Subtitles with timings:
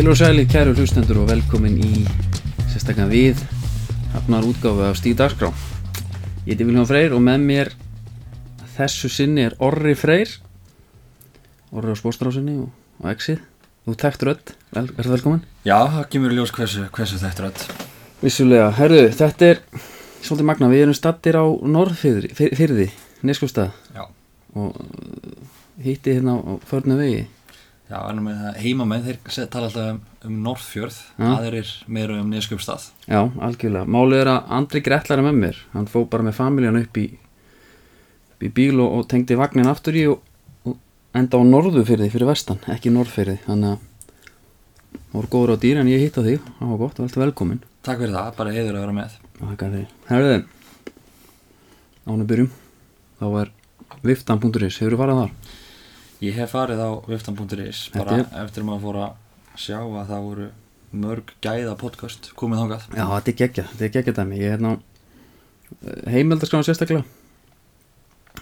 [0.00, 1.98] Heilur og sæli, kæru hlustendur og velkomin í
[2.72, 3.40] sérstaklega við
[4.14, 5.50] hafnar útgáfu af Stíð Dagskrá.
[6.46, 7.68] Ég heiti Viljón Freyr og með mér
[8.78, 10.30] þessu sinni er Orri Freyr
[11.76, 12.70] Orri á spóstrásinni og,
[13.02, 13.42] og exið.
[13.84, 15.42] Þú tekt rödd, Vel, verður velkomin.
[15.68, 17.66] Já, það kemur ljós hversu, hversu er öll.
[18.22, 19.60] Vissulega, herru, þetta er
[20.22, 22.88] svolítið magna, við erum stattir á Norðfyrði,
[23.92, 24.08] Já.
[24.56, 25.44] og uh,
[25.84, 27.20] hitti hérna á förnu vegi.
[27.90, 28.20] Já, en
[28.62, 29.96] heimamenn, þeir tala alltaf um,
[30.28, 31.26] um Norðfjörð, Já.
[31.32, 32.84] aðrir meira um Neskjöpstað.
[33.10, 33.88] Já, algjörlega.
[33.90, 35.58] Málið er að Andri Gretlar er með mér.
[35.72, 37.06] Hann fó bara með familjan upp í,
[38.36, 40.20] upp í bíl og, og tengdi vagnin aftur í og,
[40.70, 40.76] og
[41.18, 43.40] enda á norðufyrði fyrir vestan, ekki norðfyrði.
[43.48, 43.88] Þannig að
[44.94, 46.46] það voru góður á dýr en ég hitt á þig.
[46.60, 47.64] Það var gott, veltu velkomin.
[47.82, 49.16] Takk fyrir það, bara heiður að vera með.
[49.40, 49.96] Það gæði þig.
[50.12, 50.38] Herðu,
[52.06, 52.54] ánum byrjum.
[53.18, 53.52] Þá er
[54.06, 54.78] viftan.is.
[54.78, 55.58] Hefur þú farið þar?
[56.20, 60.24] Ég hef farið á viftan.is, Þetta bara er- eftir maður fór að sjá að það
[60.26, 60.48] voru
[61.00, 62.86] mörg gæða podcast komið þangað.
[62.98, 63.64] Já, þetta er geggja.
[63.70, 64.38] Þetta er geggja dæmi.
[64.40, 64.72] Ég er hérna
[66.10, 67.04] heimildarskrána sérstaklega.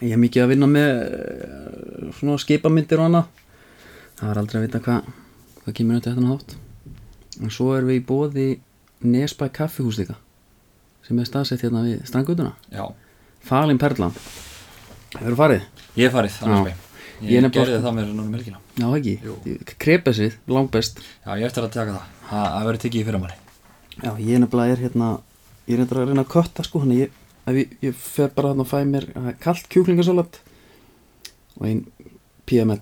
[0.02, 3.44] Ég er mikið að vinna með eh, svona skipamyndir og annað.
[4.18, 5.10] Það er aldrei að vita hvað
[5.62, 6.56] hvað kemur þetta hérna þátt.
[7.42, 8.48] En svo erum við í bóði
[8.98, 10.16] Nesbæ kaffihús líka
[11.06, 12.50] sem er staðsett hérna við strangutuna.
[12.74, 12.82] Já,
[13.46, 14.10] Falin Perlan.
[15.14, 15.62] Hefur þú farið?
[15.96, 16.84] ég hef farið, annars veginn.
[17.18, 18.60] Ég Ég, er gerði það með núna um helgina.
[18.78, 19.14] Já, ekki.
[19.26, 19.56] Jú.
[19.82, 21.00] Krepesið, langbest.
[21.24, 22.12] Já, ég eftir að taka það.
[22.28, 23.38] Það það verður tekið í fyrir manni.
[23.98, 25.08] Já, ég er nefnilega er hérna
[25.68, 27.16] ég er nefnilega að reyna að kötta sko ég,
[27.58, 30.38] ég, ég fer bara og fæ mér uh, kalt kjúklingasalat
[31.58, 31.82] og ein
[32.48, 32.78] PML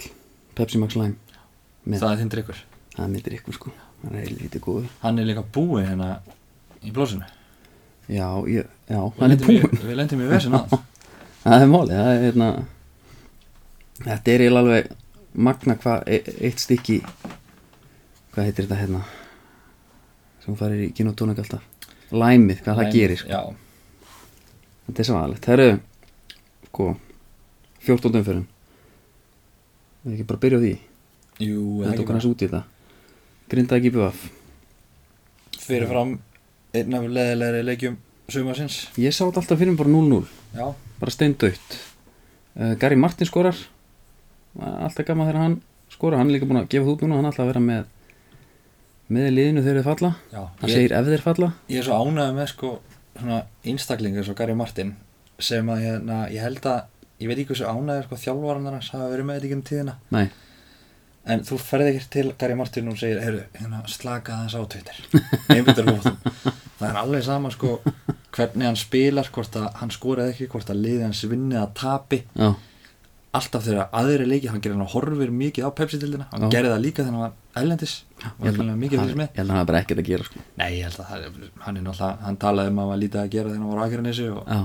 [0.57, 1.17] Pepsi Max Lime
[1.87, 2.61] með, það, Það er þinn drikkur.
[2.97, 6.11] myndir ykkur sko það er heilvítið góður Hann er líka búið hérna
[6.85, 7.27] í blósinu.
[8.07, 10.77] Já, ég, já, hann er búinn Við lendum í vesin að.
[11.47, 12.47] Það er málið, það er hérna
[14.05, 14.91] Þetta er eiginlega alveg
[15.37, 16.19] magna hvað e
[16.49, 16.99] eitt stykki
[18.33, 19.01] hvað heitir þetta hérna
[20.45, 21.65] sem farir í kinotónik alltaf
[22.15, 23.29] Læmið, hvað það gerir sko.
[23.33, 23.41] Já,
[24.87, 25.43] Þetta er svaðalegt.
[25.49, 25.79] Það eru,
[26.69, 26.85] sko,
[27.83, 28.45] 14 umferðum.
[30.05, 30.71] Við ekki bara byrja á því.
[31.43, 32.61] jú, Þetta ekki tók hans út í þetta.
[33.51, 34.21] Grinda ekki BVF.
[35.67, 36.13] fyrir fram
[36.79, 37.97] einn af leðilegri leikjum
[38.31, 40.23] sumarsins Ég sá þetta alltaf fyrir mig bara 0-0.
[40.55, 40.67] já,
[41.01, 41.77] Bara steindautt.
[42.55, 43.57] Uh, Gary Martin skorar.
[44.61, 45.57] Alltaf gaman þegar hann
[45.93, 46.19] skorar.
[46.21, 47.19] Hann er líka búin að gefa út núna.
[47.21, 47.85] Hann er alltaf að vera með
[49.07, 50.09] með liðinu þegar þeir falla.
[50.33, 51.49] já Hann ég, segir ef þeir falla.
[51.71, 52.71] ég er svo ánægð með sko
[53.17, 54.97] svona einstaklingar svo Gary Martin
[55.39, 56.81] sem að hérna, ég held að
[57.23, 59.95] ég veit ekki hversu ánægður sko þjálfvaran hans hafa verið með þetta í gennum tíðina
[60.17, 60.27] Nei.
[61.33, 64.99] en þú ferði ekki til Gary Martin og segir heyrðu, hérna slaka þess á Twitter
[65.55, 66.19] einbyttur hóttum
[66.81, 67.77] það er alveg sama sko
[68.37, 72.25] hvernig hann spilar hvort að hann skoraði ekki hvort að liði hans vinni að tapi
[72.35, 72.51] Já.
[73.37, 77.05] Alltaf þegar aðri leiki hann gerir hann horfir mikið á Pepsi-dildina hann gerði það líka
[77.05, 79.61] þegar hann var ælendis Ég held, var hann, mikið ég fyrir með held að hann
[79.61, 80.37] hafi bara ekkert að gera, sko.
[80.57, 83.33] Nei, ég held að hann er náttúrulega, hann talaði um að hann var lítið að
[83.35, 84.61] gera þegar hann var á Akranessi og Já.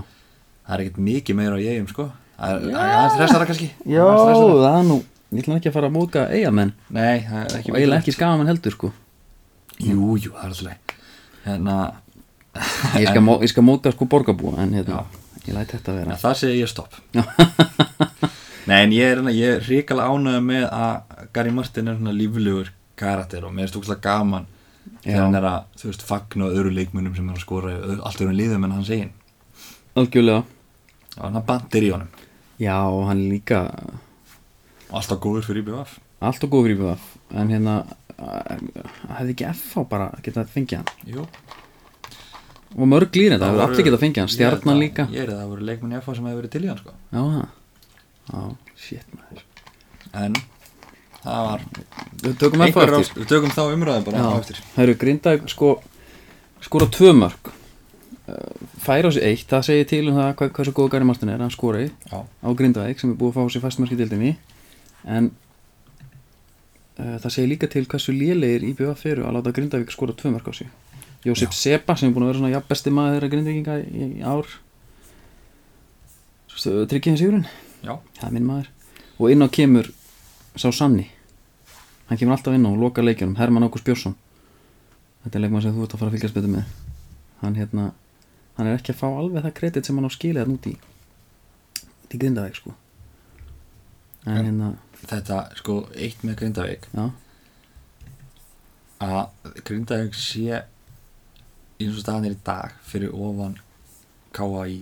[0.67, 2.05] það er ekkert mikið meira á ég sko.
[2.41, 3.69] Það er stressara kannski.
[3.83, 4.55] Stressara.
[4.63, 4.97] það er nú,
[5.31, 6.71] ég ætla ekki að fara að móka eigamenn.
[6.89, 8.87] Nei, það er ekki Og eiginlega ekki skamenn heldur, sko.
[9.81, 10.65] Jú, jú, það er alltaf
[18.67, 23.45] Nei, en ég er, hérna- er ríkala ánægð með að Gary Martin er líflegur karakter
[23.47, 24.45] og mér er stúkslega gaman
[25.03, 28.21] þegar hann er að, þú veist, fagna öðru leikmunum sem er að skora öðru- allt
[28.21, 29.11] öðrum liðum en hans eigin.
[29.95, 30.43] algjörlega
[31.17, 32.07] Og hann bandir í honum
[32.61, 33.63] já og hann líka
[34.91, 35.97] alltaf góður fyrir IBF.
[36.21, 37.85] allt og góð fyrir BVF en hérna
[38.19, 38.61] að-
[39.17, 41.25] hefði ekki FH bara getað fengið hann Jú.
[42.77, 45.07] og mörg lýr þetta, Það hefur allir getað fengið hann Ég held stjarnan að- líka
[45.11, 46.91] Ég er það, það voru leikmenn í FH sem hefur verið til í hann sko.
[47.11, 47.47] já það
[48.79, 49.45] shit maður.
[50.11, 50.35] En
[51.21, 51.65] það var
[52.21, 53.15] við tökum eftir.
[53.17, 55.75] Við tökum þá umræðu bara það eru grindag sko
[56.61, 57.51] skora tvö mörg
[58.81, 61.41] færa á sig eitt, það segir til um það hvað, hversu góð Gary Martin er,
[61.41, 61.87] hann skora í.
[62.11, 64.35] Já, á Grindavík sem er búið að fá sér fastmarki dildinni
[65.05, 65.31] en
[66.99, 70.47] uh, það segir líka til hversu lélegir IBF eru að láta Grindavík skora tvö mörg
[70.47, 70.69] á sig.
[71.25, 74.23] Jósef Sepa sem er búin að vera svona jafn besti maður þeirra Grindavíkinga í, í
[74.25, 74.55] ár
[76.61, 77.45] Tryggjaðin Sigurinn
[77.83, 78.67] já, það er minn maður.
[79.19, 79.89] Og inn á kemur
[80.55, 81.07] sá Sanni.
[82.09, 83.37] Hann kemur alltaf inn á og loka leikjunum.
[83.39, 84.15] Herman Ágúst Björnsson.
[85.23, 86.71] Þetta er leikmann sem þú ert að fara að fylgjast betur með.
[87.41, 87.91] Hann hérna
[88.57, 90.73] hann er ekki að fá alveg það kredit sem hann á skilið hann út í
[92.11, 92.73] í Grindavík sko.
[94.25, 94.71] En En- hérna
[95.07, 96.87] þetta sko eitt með Grindavík.
[96.93, 97.05] Já,
[99.01, 100.59] að Grindavík sé
[101.81, 103.55] eins og staðan er í dag fyrir ofan
[104.35, 104.81] káa í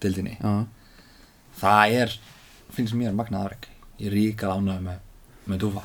[0.00, 0.52] dildinni já,
[1.58, 2.14] það er,
[2.74, 3.68] finnst mér magnað afreg
[4.00, 5.00] ég er ríkað ánægð með,
[5.50, 5.82] með Dúfa.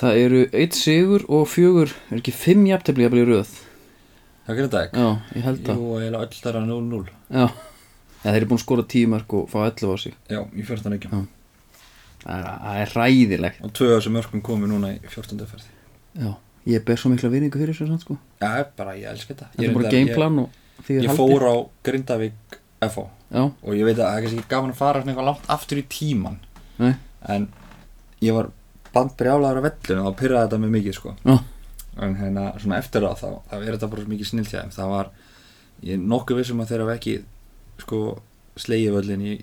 [0.00, 3.52] Það eru eitt sigur og fjögur er ekki fimm jafntefli að bli röð?
[4.44, 5.08] Það er þetta ekki Já,
[5.38, 8.58] ég held Jú, að og eiginlega öll þar að 0-0 Já, ja, þeir eru búin
[8.60, 10.16] að skora tíu mörg og fá 11 á sig.
[10.32, 11.14] Já, í 14 leikjum.
[11.14, 11.34] Já.
[12.24, 15.46] Það er, það ræðilegt Og tvö af þessum mörgum komi núna í 14.
[15.48, 16.30] ferði Já,
[16.74, 18.18] ég ber svo mikla vinningu fyrir þessu sko.
[18.40, 19.50] Já, bara ég elska þetta.
[19.52, 21.54] Þetta er Ég bara gameplan og því Ég, er ég fór á
[21.84, 22.58] Grindavík
[22.92, 25.28] FO Já, og ég veit að það er kannski ekki gaman að fara svona eitthvað
[25.30, 26.36] langt aftur í tíman
[26.78, 26.92] nei,
[27.34, 27.48] en
[28.22, 28.50] ég var
[28.94, 31.14] bandbrjálaður á vellinu og pyrraði þetta með mikið sko.
[31.24, 31.34] Já,
[32.04, 34.70] en hérna svona eftir það þá, þá er þetta bara svo mikið snill þeim.
[34.74, 35.10] Það var,
[35.82, 37.16] ég er nokkuð vissum að þeir hafa ekki
[37.82, 38.00] sko
[38.64, 39.34] slegið völlin í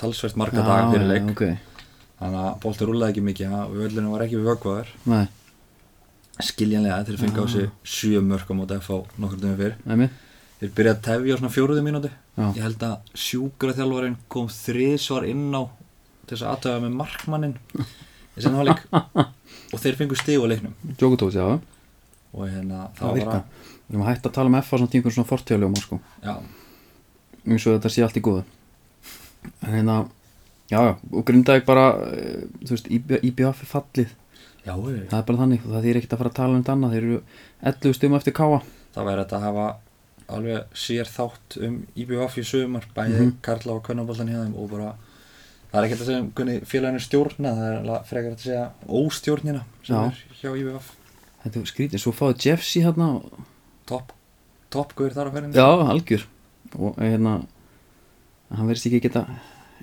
[0.00, 1.32] talsvert marga já, daga fyrir leik.
[1.32, 1.42] ok,
[2.20, 5.24] þannig að bolti rúlaði ekki mikið og völlinu var ekki við vöggvaður nei,
[6.50, 10.18] skiljanlega þeir fengi á sig sjö mörg á FH nokkur dögum fyrir nei mig
[10.60, 15.26] þeir byrjaði að tefja á svona fjóruðu mínúti Já, ég held að sjúkraþjálfarinn kom þriðsvar
[15.30, 15.62] inn á
[16.26, 17.56] þess að aðtöða með markmannin
[19.72, 20.74] og þeir fengu stig á leiknum.
[21.00, 21.46] Jokutóts, já,
[22.36, 23.40] og hérna það var bara
[23.86, 26.32] Við erum að hætta að tala um F á svona tímkur svona fortjáljum sko, já,
[27.46, 28.42] eins og þetta sé allt í góðu.
[29.62, 29.96] En hérna,
[30.66, 34.14] já, já, og Grindavík bara, eh, þú veist, IBF er fallið.
[34.66, 36.96] Já, Það er bara þannig, það er ekkert að fara að tala um þetta annað.
[36.96, 37.20] Þeir eru
[37.70, 38.58] 11 stum eftir káa
[38.96, 39.66] það væri þetta að hafa
[40.28, 43.32] alveg sér þátt um IBF í sögumar bæði Mhm.
[43.42, 44.94] Karla og Kvennaboltan hjá þeim og bara
[45.72, 49.62] það er ekki að segja um hvernig félaginu stjórna það er frekar að segja óstjórnina
[49.82, 50.06] sem Já.
[50.06, 50.92] er hjá IBF
[51.46, 53.44] Þetta er skrítið, svo fáið Jeffsy hérna og-
[53.86, 54.12] topp
[54.70, 56.24] top guður þar á ferðinu Já, algjör.
[56.74, 57.46] Og eh, hérna,
[58.50, 59.22] hann verðist ekki geta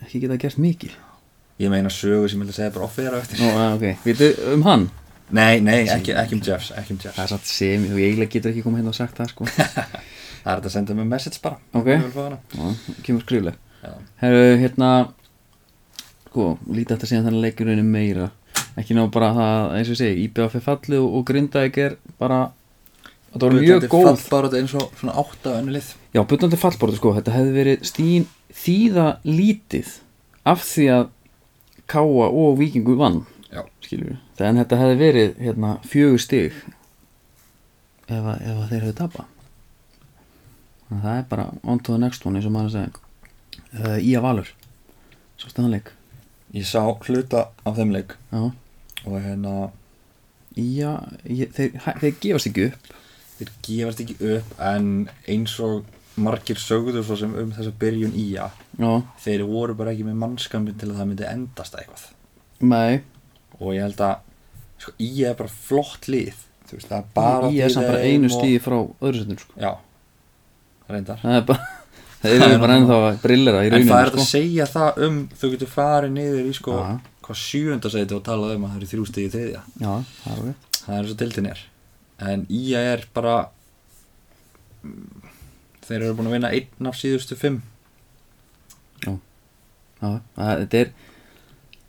[0.04, 0.92] ekki geta gert mikið.
[1.60, 3.40] Ég meina sögu sem ég vil segja bara offið á eftir.
[3.40, 4.90] Ó, ok, veitu um hann?
[5.32, 7.16] nei, nei, ekki, ekki um Jeffs ekki um Jeffs.
[7.16, 9.46] Það er satt sem, þú eiginlega getur ekki komið hérna og sagt það sko
[10.44, 11.58] það er þetta að senda mig message bara.
[11.74, 11.90] Ok.
[13.04, 13.94] Kemur skrifleg Já.
[14.24, 14.90] Herru, hérna
[16.34, 18.30] Sko, lítið þetta síðan þannig leikurinn meira.
[18.80, 21.98] Ekki ná bara það, eins og ég segi IBF er fallið og, og Grindavík er
[22.18, 22.40] bara
[23.34, 24.08] Þetta var mjög góð.
[24.08, 25.92] fallbarótt eins og svona átta önnu lið.
[26.14, 28.26] Já, butandi fallborðu sko, þetta hefði verið stín
[28.64, 29.92] þýða lítið
[30.50, 31.06] af því að
[31.94, 33.62] Káa og Víkingu vann Já.
[33.86, 34.18] skilur við,
[34.48, 36.58] en þetta hefði verið hérna, fjögur stig.
[38.10, 39.33] Ef, að, ef að þeir hefði tapa þannig að
[41.02, 42.92] það er bara on to the next one eins og maður segi
[43.80, 44.50] uh, Ía Valur.
[45.38, 45.92] Svo staðanleik
[46.54, 48.14] ég sá hluta af þeim leik.
[48.32, 48.44] Já,
[49.08, 49.72] og hérna
[50.54, 50.92] Ía,
[51.26, 52.92] ég, þeir, hæ- þeir gefast ekki upp.
[53.40, 54.92] þeir gefast ekki upp en
[55.34, 55.88] eins og
[56.22, 58.92] margir sögðu svo sem um þessa byrjun ía Já,
[59.24, 62.04] þeir voru bara ekki með mannskambin til að það myndi endast eitthvað.
[62.70, 63.02] Nei,
[63.58, 64.22] og ég held að
[64.84, 66.38] sko, ía er bara flott lið.
[66.70, 69.58] Þú veist það er bara Ía er samt bara einu stíði frá öðru setjum sko.
[69.58, 69.72] já,
[70.92, 71.20] reyndar.
[71.24, 71.70] Það er bara
[72.24, 74.22] þeir eru bara ennþá brillera í en það rauninu er sko.
[74.24, 76.88] að segja það um þú getur farið niður í sko Já.
[77.28, 79.64] hvað sjúunda seti og talað um að það eru þrjú stíði þriðja.
[79.84, 79.94] Já,
[80.24, 81.66] það er ok það er eins og dildin er.
[82.24, 83.36] En ía er bara
[84.84, 85.30] mm,
[85.88, 87.62] þeir eru búin að vinna einn af síðustu fimm.
[89.04, 89.14] Já,
[90.00, 90.94] það, þetta er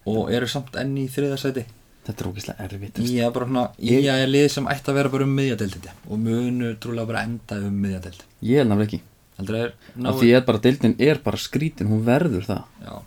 [0.05, 1.65] og eru samt enn í þriða seti
[2.05, 3.01] Þetta er ógeðslega erfitt.
[3.01, 6.21] Ía er bara svona, Ía er lið sem ætti að vera bara um miðjadeildindi og
[6.21, 8.25] munu trúlega bara enda um miðjadeild.
[8.45, 9.01] Ég er náttúrulega ekki.
[9.35, 9.73] Er
[10.07, 13.01] Af því að bara deildin er bara skrítin Hún verður það.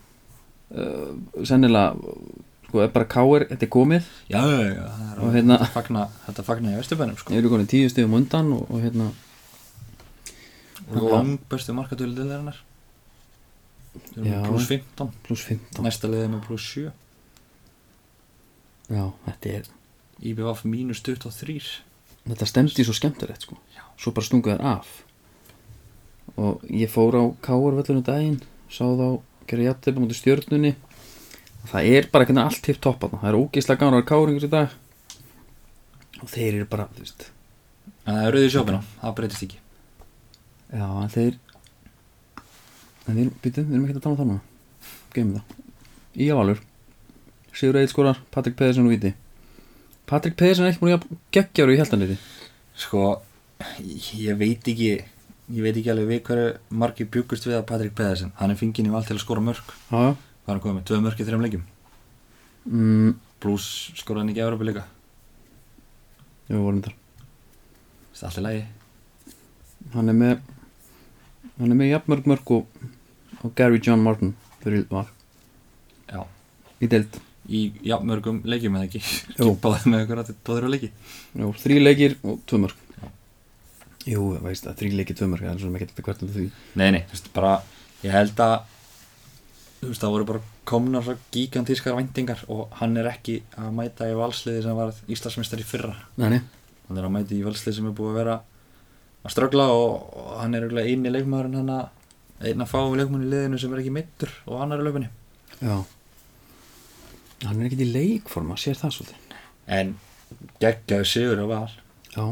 [0.67, 1.13] Uh,
[1.47, 1.93] Sennilega
[2.67, 4.07] Sko, er bara káir, þetta er komið.
[4.27, 7.31] Já, já, já, er Og hérna- fagna, þetta fagna í Vesturbænum sko.
[7.31, 9.07] Ég eru konið tíu stegum undan og, og hérna
[10.87, 12.59] og lang bestu markatölu deildarinnar.
[14.15, 14.43] Já.
[14.45, 16.91] pluss 15 Plus 15 næsta liðið með pluss 7
[18.87, 19.69] Já, þetta er
[20.31, 21.83] IBF mínus 23
[22.27, 23.55] Þetta stemdi svo skemmtilegt sko.
[23.75, 23.83] Já.
[23.99, 24.89] Svo bara stungu þær af.
[26.35, 30.73] Og ég fór á káir vellunum daginn Sá þá, gera jafntefn mútið stjörnunni.
[31.71, 33.05] Það er bara einhvern veginn allt tipp topp.
[33.13, 34.75] Það er ógeðslega gaman að vera káringur í dag.
[36.19, 37.27] Og þeir eru bara, þú veist.
[38.03, 39.61] Það er rauðið sjópina, það breytist ekki.
[40.67, 41.39] Já, en þeir
[43.07, 44.89] En við, býtum, við erum ekki að tala um það núna.
[45.15, 45.59] Geymum það.
[46.25, 46.59] Ía Valur
[47.57, 49.15] Sigur Eid skorar, Patrik Pedersen og Víti.
[50.05, 52.17] Patrik Pedersen er ekki búin að geggjáru í heldanliði
[52.77, 53.05] sko,
[54.13, 58.29] ég veit ekki ég veit ekki alveg við hverju margir bjúkust við að Patrik Pedersen.
[58.37, 61.01] Hann er fingin í val til að skora mörg hvað er hann komið með, tvö
[61.07, 61.65] mörg í þrejum leikjum?
[62.67, 63.11] Mm,
[63.41, 64.85] pluss skoraði hann ekki Európa líka?
[66.51, 66.97] Jú, vorum þar
[68.13, 68.65] það er allt í lagi?
[69.97, 70.35] Hann er með
[71.57, 72.83] Hann er með jafnmörg mörg og,
[73.41, 75.09] og Gary John Martin fyrir var
[76.05, 76.21] já,
[76.77, 77.17] í deild
[77.47, 79.01] í jafnmörgum leikjum eða ekki?
[79.63, 80.89] Báðið með ykkur að þetta báðir á leiki?
[81.41, 82.83] Jú, þrý leikir og tvö mörg
[84.07, 86.43] Jú, veist það, þrý leikir, tvö mörg Það er svona þetta hvert um því.
[86.79, 87.53] Nei, nei, þú veist, bara
[88.05, 88.53] ég held að
[89.81, 94.07] þú veist, það voru bara komna svo gigantískar væntingar og hann er ekki að mæta
[94.07, 95.93] í valsliði sem var Íslandsmeistar í fyrra.
[96.19, 96.39] Nei, nei,
[96.87, 98.37] hann er að mæta í valsliði sem er búið að vera
[99.27, 103.25] að ströggla og, og hann er eiginlega eini leikmaðurinn hann að einn að fá leikmann
[103.25, 105.09] í liðinu sem er ekki mittur og hann í löpunni
[105.57, 105.77] já
[107.45, 109.37] Hann er ekkert í leikforma, sér það svolítið.
[109.77, 109.93] En
[110.61, 111.69] geggjaðu sigur á val.
[112.15, 112.23] Já,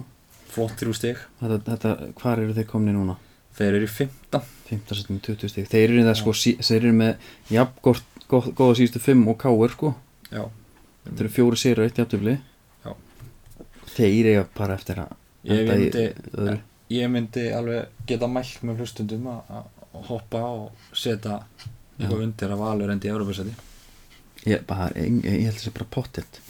[0.56, 3.18] flott þrjú stig, þetta, þetta, hvar eru þeir komni núna?
[3.56, 6.96] þeir eru í 15 15 setjum 20 stík Þeir eru það sko, sí, þeir eru
[7.00, 9.92] með jafn gott, gott, góða síðustu 5 og káir sko.
[10.28, 10.42] Já,
[11.06, 12.34] Þetta eru fjóri sér og eitt jafntöfli
[12.84, 12.92] Já.
[13.96, 15.14] Þeir eiga bara eftir að
[15.48, 16.58] ég í myndi öðru.
[16.98, 19.72] ég myndi alveg geta mælt með hlustundum að
[20.10, 21.40] hoppa og setja
[21.96, 23.56] eitthvað undir að valur endi í Európa-seti
[24.46, 26.42] Ég, bara, ég, ég held að það sé bara pottet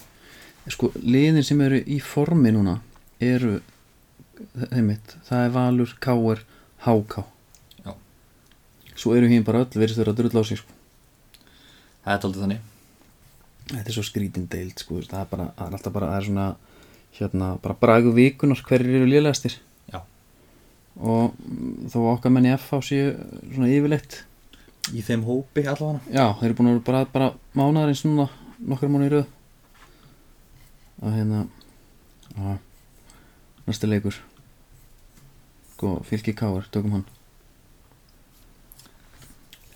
[0.74, 2.80] Sko, liðin sem eru í formi núna
[3.24, 3.60] eru
[4.36, 6.42] þeimitt, það er Valur, Káir
[6.84, 7.24] Háká
[7.86, 7.94] Já.
[8.98, 10.76] Svo eru hinn bara öll verið stöður að drulla á sig sko.
[12.04, 12.72] það er aldrei þannig
[13.66, 16.28] Þetta er svo skrítin deild sko, það er bara, það er alltaf bara það er
[16.28, 16.50] svona,
[17.18, 19.56] hérna, bara bragu vikunar hverjir eru lélegastir
[19.94, 20.02] Já.
[21.00, 21.40] og
[21.94, 23.16] þó okkar menn í FH séu
[23.54, 24.26] svona yfirleitt
[24.94, 26.02] í þeim hópi allavega.
[26.12, 28.28] Já, þeir eru búin að vera bara, bara mánaðarins núna
[28.60, 29.26] nokkar mánu í röð.
[31.02, 31.46] Og hérna
[32.36, 32.58] já,
[33.68, 34.20] næsti leikur.
[35.76, 37.08] Sko, fylki káar, tökum hann.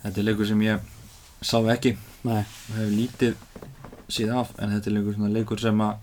[0.00, 0.86] Þetta er leikur sem ég
[1.44, 1.96] sá ekki.
[2.24, 3.34] Nei, og hef lítið
[4.10, 5.98] síðan af en þetta er leikur, leikur sem að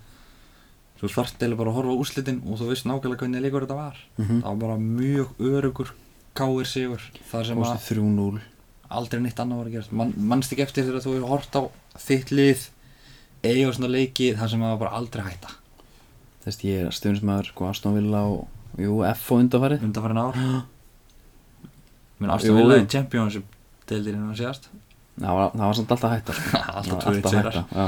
[0.97, 3.97] þú þarft eða bara að horfa úrslitin og þú veist nákvæmlega hvernig leikur þetta var.
[4.17, 4.41] Mhm.
[4.41, 5.91] það var bara mjög örugur
[6.37, 8.41] káir sigur þar sem að fórstu 3-0
[8.89, 9.93] aldrei neitt annað var að gerast.
[9.95, 11.61] Man, mannst ekki eftir þegar þú hefur hort á
[12.07, 12.67] þitt lið
[13.43, 15.53] eiga svona leiki þar sem að var bara aldrei hætta?
[16.45, 19.83] Þess ég er stundismæður, sko, Aston Villa og jú, F og undanfarið.
[19.87, 20.37] Undanfærin ár.
[22.19, 22.33] Menn.
[22.33, 23.57] Aston Villa í Championship
[23.89, 24.69] deildirinn að síðast.
[25.17, 26.61] Það var, það var samt alltaf hætta sko.
[26.79, 27.87] alltaf hætta, já,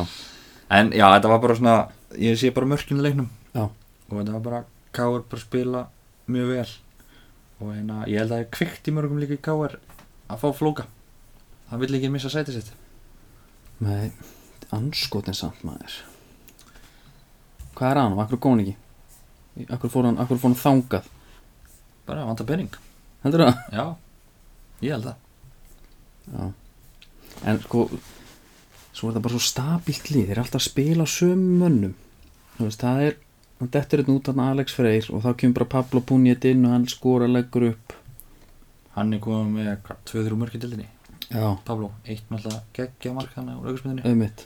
[0.79, 1.75] en já, þetta var bara svona
[2.17, 3.29] ég sé bara mörkinu leiknum.
[3.53, 3.65] Já.
[3.69, 4.61] og þetta var bara
[4.95, 5.83] Káur bara spila
[6.29, 6.69] mjög vel.
[7.59, 9.77] Og hérna, ég held að það er kvikt í mörgum líka í Káur
[10.29, 10.85] að fá flóka.
[11.69, 12.71] Það vill ekki missa sæti sitt.
[13.83, 14.09] Með
[14.75, 15.95] anskotin samt maður.
[17.77, 18.17] Hvað er hann?
[18.19, 18.75] Akkur góðan ekki?
[19.69, 21.15] Akkur fór hann, akkur fór hann þangað?
[22.09, 22.73] bara vanta penning
[23.21, 23.57] Heldur það?
[23.77, 23.83] já,
[24.81, 25.17] ég held það.
[26.33, 26.47] Já.
[27.49, 27.83] En sko
[28.89, 30.25] Svo er það bara svo stabílt lið.
[30.27, 31.91] Þeir eru alltaf að spila á sömu mönnum.
[32.57, 33.17] Þú veist, það er
[33.59, 36.71] Hann dettur einn út hann Alex Freyr Og þá kemur bara Pablo Punjet inn og
[36.73, 37.95] hann skora leggur upp
[38.95, 40.87] hann er komið með hvað, 2-3 mörk í dildinni
[41.29, 44.45] Já, Pablo, eitt alltaf geggja mark hann á auðvitsmyndinni auðmitt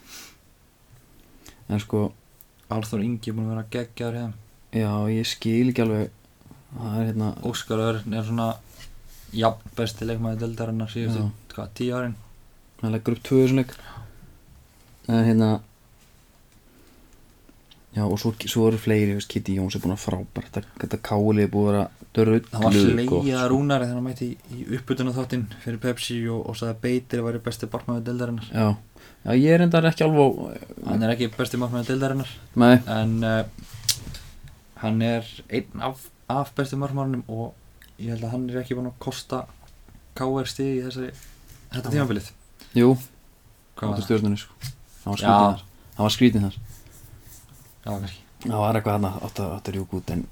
[1.71, 2.09] En sko
[2.73, 4.33] Alþór Ingi er búin að vera geggjaður hérna
[4.73, 6.11] Já, ég skil ekki alveg
[6.73, 8.49] Það er hérna Óskar Örn er svona
[9.33, 12.15] jafn besti leikmaði dildarinnar síðustu, hvað, 10 árin?
[12.81, 13.73] Hann leggur upp tvö þessum leik.
[15.09, 15.49] En hérna
[17.93, 20.49] Já, og svo, svo eru fleiri Kitty Jóns er búin að frábært.
[20.55, 21.83] Þetta, þetta káli er búin að vera
[22.13, 26.41] dörruð Það var slegið að Rúnari þegar hann mætti í, uppbytuna þáttinn fyrir Pepsi og,
[26.49, 28.67] og sagði að Beitir væri besti barmaður dildarinnar Já,
[29.25, 30.41] já ég er endar ekki alveg
[30.85, 33.41] Hann er ekki besti barmaður dildarinnar Nei, en uh,
[34.83, 37.53] hann er einn af, af besti barmaðurnum og
[37.97, 39.43] ég held að hann er ekki búin að kosta
[40.17, 41.09] KR stig í þessari
[41.73, 42.29] þetta tímabilið.
[42.77, 42.91] Jú,
[43.79, 44.03] Hvað var?
[44.05, 44.53] stjórnunni sko.
[45.01, 45.23] Það var Já.
[45.23, 46.59] skrítið þar Það var skrítið þar
[47.83, 48.19] Já, kannski.
[48.43, 50.25] Það var eitthvað hann áttu að rjúk út en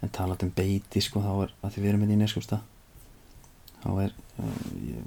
[0.00, 2.58] En talað um beiti sko þá er að því við erum með í neskjósta
[3.82, 4.14] þá er
[4.80, 5.02] ég,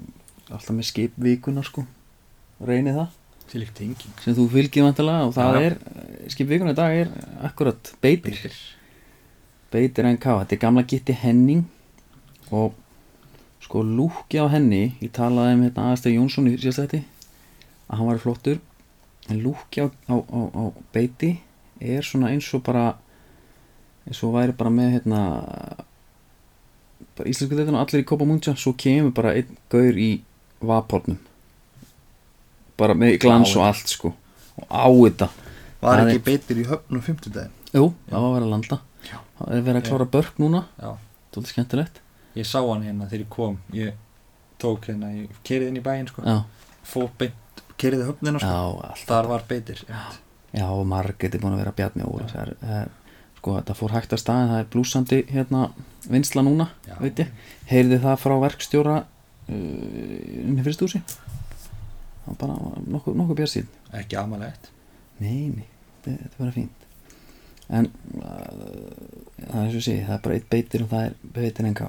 [0.50, 1.82] alltaf með skipvíkuna sko.
[2.62, 3.10] Reyni það.
[3.50, 5.66] Sem þú fylgið vantilega og það Já, já.
[5.66, 7.10] er skipvíkuna í dag er
[7.46, 8.38] akkurat beitir.
[8.38, 8.56] Beitir.
[9.74, 11.66] Beitir NK, þetta er gamla gitti Henning
[12.54, 12.78] og
[13.64, 17.02] sko lúki á henni, ég talaði um hérna aðstæð Jónsson í síðastætti
[17.88, 18.60] að hann var flottur
[19.30, 20.62] en lúki á, á, á, á
[20.92, 21.38] beiti
[21.80, 22.94] er svona eins og bara
[24.04, 25.20] eins og væri bara með hérna
[27.14, 30.10] bara íslensku þetta allir í Copa Muncha, svo kemur bara einn gaur í
[30.64, 31.18] vapornum.
[32.78, 34.14] Bara með glans og allt sko.
[34.58, 35.28] Og á þetta.
[35.84, 37.54] Var Það ekki Beitir í höfnum 50 daginn?
[37.74, 38.78] Jú, það var að vera að landa.
[39.04, 39.18] Já.
[39.38, 40.64] Það er verið að klára börk núna.
[40.80, 42.00] Það er skemmtilegt.
[42.34, 43.58] Ég sá hann hérna þegar ég kom.
[43.74, 44.00] Ég
[44.62, 46.24] tók hérna, ég kerið inn í bæinn sko.
[46.26, 46.40] Já,
[46.84, 47.36] Fór beint,
[47.80, 50.20] keriði höfnina já, sko allt Þar var Beitir einmitt.
[50.54, 52.92] Já, og Margrét er búin að vera bjarni óra það
[53.38, 55.64] Sko, fór hægt að staðin Það er blúsandi hérna
[56.08, 56.96] vinsla núna Já.
[57.68, 64.16] Heyrði það frá verkstjóra uh, inn í fyrstúsi Það var bara nokkuð, bjart sín Ekki
[64.16, 64.70] amalegt.
[65.20, 65.66] Nei, nei,
[66.02, 66.86] þetta, verður fínt.
[67.68, 71.68] En uh, það er svo sé, það er bara eitt beitir og það er beitir
[71.68, 71.86] en ká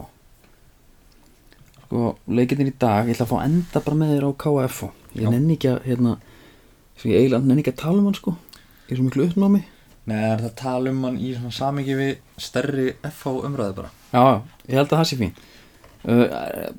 [1.85, 4.91] sko, leikinir í dag ég ætla að fá að enda bara með þér á KFO
[5.15, 6.17] ég nenni ekki að hérna,
[6.99, 8.35] svo ég eiginlega nenni ekki að tala um hann sko
[8.85, 9.63] ég er svo miklu uppnámi.
[10.05, 13.89] Nei, er það að tala um hann í samingi við stærri FH umræði bara?
[14.11, 14.25] Já,
[14.69, 15.31] ég held að það sé fín.
[16.05, 16.25] Uh,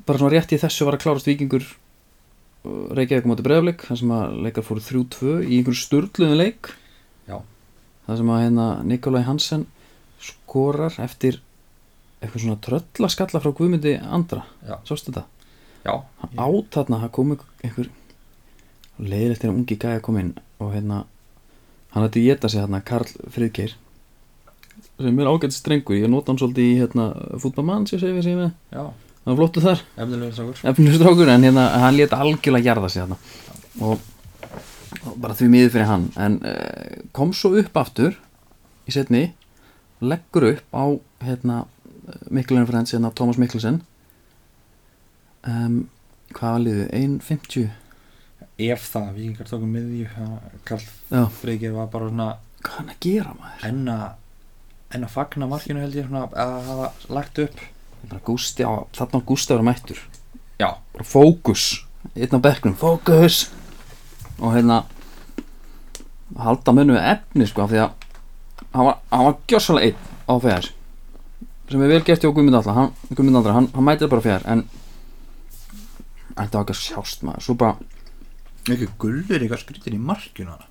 [0.07, 4.13] bara svona rétt í þessu var að klárast vikingur uh, Reykjavík móti breyfleik þar sem
[4.15, 6.71] að leikar fóru 3-2 í einhverju sturluðum leik.
[7.27, 7.41] Já.
[8.07, 9.67] þar sem að hérna Nikolai Hansen
[10.23, 11.41] skorar eftir
[12.21, 14.45] eitthvað svona tröllaskalla frá Guðmundi Andra.
[14.87, 15.27] Sástu þetta?
[15.83, 17.91] Já, hann át þarna, það kom einhver
[18.99, 21.03] leiðilegt þegar ungi gæja kom inn og hérna
[21.93, 23.75] hann hætti geta sig hérna Karl Friðgeir
[24.97, 27.07] sem er ágætt strengur ég nota hann svolítið í hérna
[27.41, 28.83] fútbamann sem segir við sig með, já,
[29.23, 29.81] hann var flottu þar.
[30.71, 31.31] Efnilegur strákur.
[31.33, 33.17] En hérna hann leta algjörlega jarða sig hérna.
[33.85, 33.99] Og,
[35.03, 36.07] og bara því miður fyrir hann.
[36.17, 38.17] En uh, kom svo upp aftur
[38.87, 39.27] í setni
[40.01, 40.85] leggur upp á
[41.25, 41.65] hérna
[42.31, 43.81] Mikkelin Frens, hérna Thomas Mikkelsen.
[45.47, 45.87] Um,
[46.33, 46.87] hvað var liðið?
[46.97, 47.86] 1.50
[48.57, 50.07] Ef það, vikingar tókum miðju
[50.65, 51.27] Karl Já.
[51.37, 52.29] Freygeir var bara svona
[52.63, 53.65] hvað hann að gera maður?
[53.69, 54.07] enn að
[54.95, 57.59] enn að fagna markinu held ég svona að hafa lagt upp.
[58.07, 59.99] Bara Gústi á, þarna á Gústi vera mættur.
[60.57, 61.65] Já, bara fókus,
[62.15, 63.49] einn á bergnum fókus.
[64.39, 64.83] Og hérna
[66.37, 68.07] halda munum við efni sko af því að
[68.73, 70.71] hann var, hann var gjössalega einn á fjær.
[71.67, 72.91] Sem er vel gert hjá Guðmund Alla hann,
[73.51, 74.65] hann, hann mætir bara fjær en
[76.37, 77.43] þetta var ekki að sjást maður.
[77.43, 77.75] Svo bara,
[78.75, 80.67] ekki gullir eitthvað skrítir í markinu hana.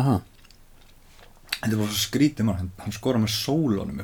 [0.00, 0.16] Aha.
[1.60, 4.00] Þetta var svo skrítið mann, hann, skora með sólónum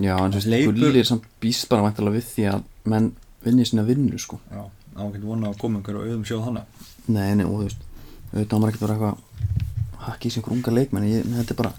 [0.00, 3.10] já, en þessi Leipur- gullir samt býst bara væntalega við því að menn
[3.44, 4.38] vinni sína vinnu sko.
[4.50, 4.62] Já,
[4.96, 6.64] á ekki vona að koma einhverju auðum sjóð hana.
[7.08, 7.84] Nei, nei, og þú veist
[8.32, 11.72] auðvitað maður ekkert vera eitthvað hakki í sig einhver unga leikmenn ég, þetta er bara,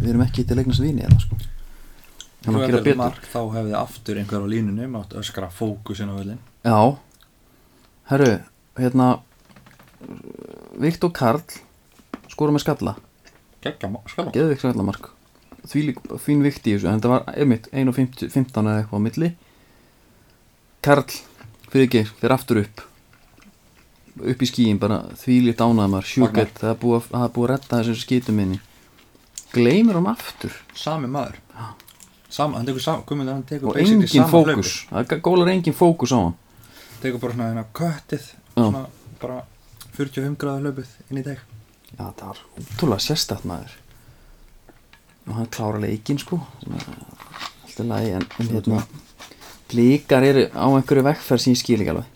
[0.00, 1.38] við erum ekki til leiknast vini eða sko.
[2.46, 6.38] Þú að hefði mark þá hefði aftur einhver á línunni mátt öskra fókusin á völlin
[6.62, 6.78] Já,
[8.12, 8.28] herru,
[8.78, 9.08] hérna
[10.78, 11.40] Viktor Karl
[12.32, 12.96] skora með skalla,
[13.64, 15.08] Gekka skala geðvik skallamark.
[15.66, 18.28] Fín vikt í þessu en þetta var einmitt 1.15
[18.62, 19.30] eða eitthvað á milli.
[20.86, 21.06] Karl
[21.72, 22.84] fyrir ekki, fyrir aftur upp.
[24.16, 27.50] Upp í skíin bara því lít ánæða maður, sjúkett það er búið, að- búið að
[27.54, 28.60] redda þessu skítum minni
[29.56, 30.52] gleymir hann aftur.
[30.76, 31.40] Sami maður.
[32.28, 34.72] Sama, hann tekur sama, komið hann tekur og engin fókus.
[34.90, 36.34] Það gólar engin fókus á hann.
[37.00, 38.26] Tekur bara svona hérna köttið.
[38.54, 38.86] Svona
[39.20, 39.42] bara
[39.96, 41.42] 45 gráða hlaupið inn í deg.
[41.96, 43.76] Já það var útrúlega sérstætt maður.
[45.26, 46.38] Og hann klára leikin sko.
[46.66, 48.82] Alltaf lagi en, en hérna
[49.70, 52.12] blíkar eru á einhverju vekkferð sem ég skil ekki alveg.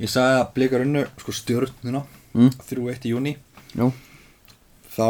[0.00, 3.32] Ég sagði að blikar unnu sko stjórnuna mm, 3-1 í júni
[3.76, 3.90] jú,
[4.90, 5.08] Þá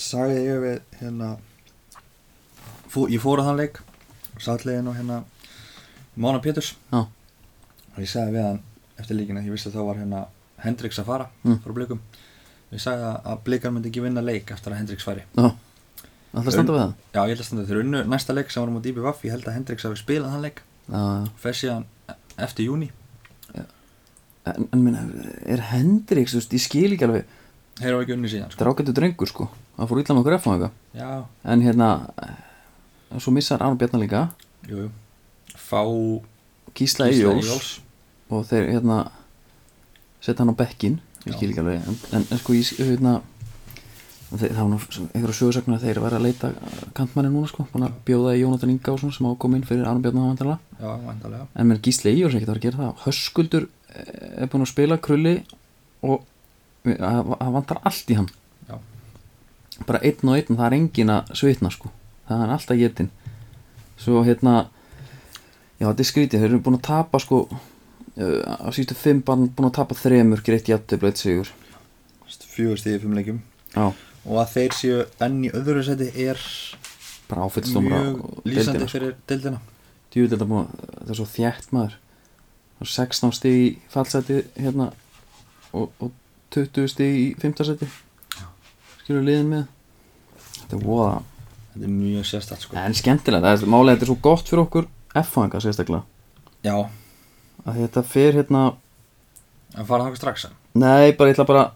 [0.00, 1.30] sagði ég við hérna
[2.90, 3.80] fó, Ég fór að þann leik
[4.40, 5.22] Sallegin og hérna
[6.20, 6.74] Mána Péturs.
[6.94, 8.60] Og ég sagði við hann
[9.00, 10.22] eftir líkina ég vissi að þá var hérna
[10.64, 11.58] Hendrix að fara Mm.
[11.64, 12.00] frá blikum
[12.72, 15.50] ég sagði að- blikar myndi ekki vinna leik eftir að Hendrix færi já
[16.34, 18.70] alltaf standa við það já ég held að standa þeir unnu næsta leik sem var
[18.74, 21.28] mútið Íbí Vaff ég held að Hendrix hafi spilað hann leik já, já.
[21.36, 21.84] fer síðan
[22.38, 22.90] eftir júni
[24.46, 25.02] en, en minna,
[25.46, 27.24] er Hendrix, þú veist, ég skil ekki alveg
[27.80, 28.64] þeir hafa ekki unni síðan sko.
[28.64, 31.10] er ágættu drengur sko hann fór illa með okkur eftir eitthvað já,
[31.44, 31.90] en hérna
[32.22, 34.22] eh, svo missar Arn Bjarnar líka
[34.68, 34.90] jú, jú
[35.56, 35.82] fá
[36.80, 37.70] Eyjóls Eyjóls.
[38.30, 39.10] og þeir hérna
[40.20, 43.18] setja hann á bekkin ég skil ekki alveg en, en, en sko ég hérna
[44.30, 46.50] þeir, það var einhverja sögursakna að þeir vera að leita
[46.96, 49.88] kantmanni núna sko búin að bjóða í Jónatan Inga og svona sem ákom inn fyrir
[49.90, 52.92] Arn Bjarnar vantarlega já, vandalega en menn Gísli Eyjóls ekkert að vera að gera það.
[53.06, 55.34] Höskuldur eh, er búin að spila krulli
[56.06, 56.26] og
[56.86, 58.28] það það vantar allt í hann.
[58.68, 58.76] Já.
[59.88, 61.90] bara einn og einn það er engin að svitna sko.
[62.30, 63.10] Það er alltaf getin
[64.00, 64.54] svo hérna
[65.80, 67.42] já þetta er skrítið, þeir eru búin að tapa sko
[68.18, 71.50] á sístu fimm barn búin að tapa þremur greitt eitt sigur.
[72.50, 73.40] Fjögur stíði fimm leikjum.
[73.74, 73.92] Já,
[74.26, 76.40] og að þeir séu enn í öðru seti er
[77.30, 79.60] mjög lýsandi fyrir deildina.
[80.10, 81.98] Að það er svo þjætt maður.
[82.80, 84.90] Það er 16 stig í fallseti hérna
[85.76, 86.14] og, og
[86.50, 87.60] 20 stig í 5.
[87.68, 87.90] seti
[89.10, 89.68] skilur liðin með?
[90.60, 91.18] Þetta er voða
[91.72, 92.78] þetta er mjög sérstætt sko.
[92.78, 94.88] En skemmtilega, málega þetta er svo gott fyrir okkur
[95.20, 96.04] F-fanga sérstaklega.
[96.66, 96.76] Já,
[97.64, 98.62] að þetta fer hérna
[99.76, 101.66] að fara það strax en nei, bara ég ætla bara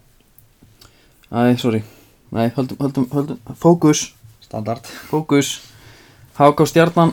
[1.34, 1.82] æ, sorry.
[2.34, 4.08] Nei, höldum, höldum, höldum, fókus.
[4.42, 4.86] Standard.
[5.10, 5.60] Fókus.
[6.34, 7.12] Háká stjarnan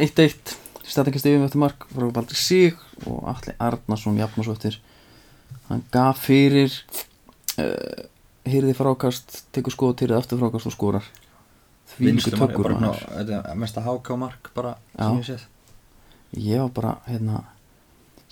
[0.00, 0.54] 1-1
[0.88, 1.86] stættingast yfir eftir mark.
[1.92, 4.78] Frá Baldur Sig og Alli Arnarsson jafn og svo eftir
[5.68, 6.72] hann gaf fyrir
[7.60, 8.04] uh,
[8.48, 11.08] hýrði frákast tekur skoða til aftur frákast og skorar.
[11.92, 15.04] Því líka Vinstri mark, tökur þetta er mesta háká mark bara Já.
[15.04, 15.48] sem ég séð.
[16.32, 17.44] Ég var bara hérna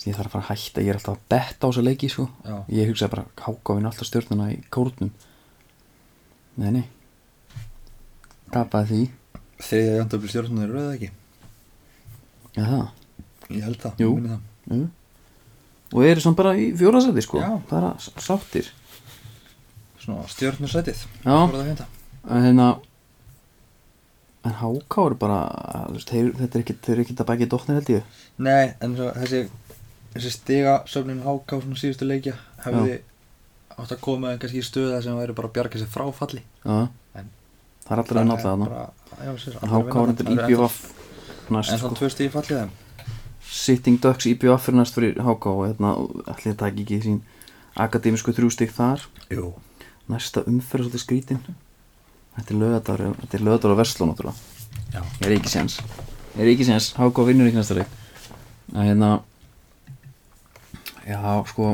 [0.07, 2.25] ég þarf að fara að hætta, ég er alltaf að betta á þessa leiki sko.
[2.73, 5.11] Ég hugsaði bara háka vinna alltaf stjórnuna í kórnum.
[6.61, 6.85] Nei, nei.
[8.55, 9.03] Tapaði því.
[9.61, 11.11] Þriðja jandabli stjórnum er rauða ekki?
[12.57, 12.87] Já, það?
[13.51, 14.09] Ég held það, Jú.
[14.09, 14.47] ég minni það.
[14.71, 14.89] Mm.
[15.91, 17.41] og eru samt bara í fjórasæti sko.
[17.71, 18.69] Bara sáttir.
[20.01, 22.71] Svona stjórnursætið að hérna.
[24.45, 25.41] En háka eru bara
[25.93, 28.05] þetta er eru ekki að bækja dóttir held ég.
[28.39, 29.43] Nei, en svo, þessi
[30.15, 33.01] þessi stiga söfnin háká svona síðustu leikja hefði
[33.81, 36.43] átt að koma kannski í stöða sem væri bara að bjarga sér frá falli.
[36.65, 37.31] Já, En-
[37.87, 38.91] það er allra að náttúrulega
[39.63, 40.77] en háka eru þetta IBF
[41.51, 41.89] næst En sko.
[41.89, 42.71] svona tvö stíði fallið þeim.
[43.51, 45.95] Sitting Ducks IBF er næst fyrir HK og hérna,
[46.27, 47.21] allir það ekki sín
[47.77, 49.01] akademísku þrjústík þar.
[49.31, 49.55] Jú.
[50.11, 51.41] Næsta umferð er svolítið skrítin
[52.37, 54.37] þetta er lögadar þetta er lögadar á Vestló náttúrulega.
[54.95, 55.03] Já.
[55.27, 55.81] Er ekki séns.
[56.39, 56.93] Er ekki séns.
[56.95, 57.91] HK vinnur ekki næsta leik.
[58.75, 59.11] Að hérna
[61.11, 61.69] já sko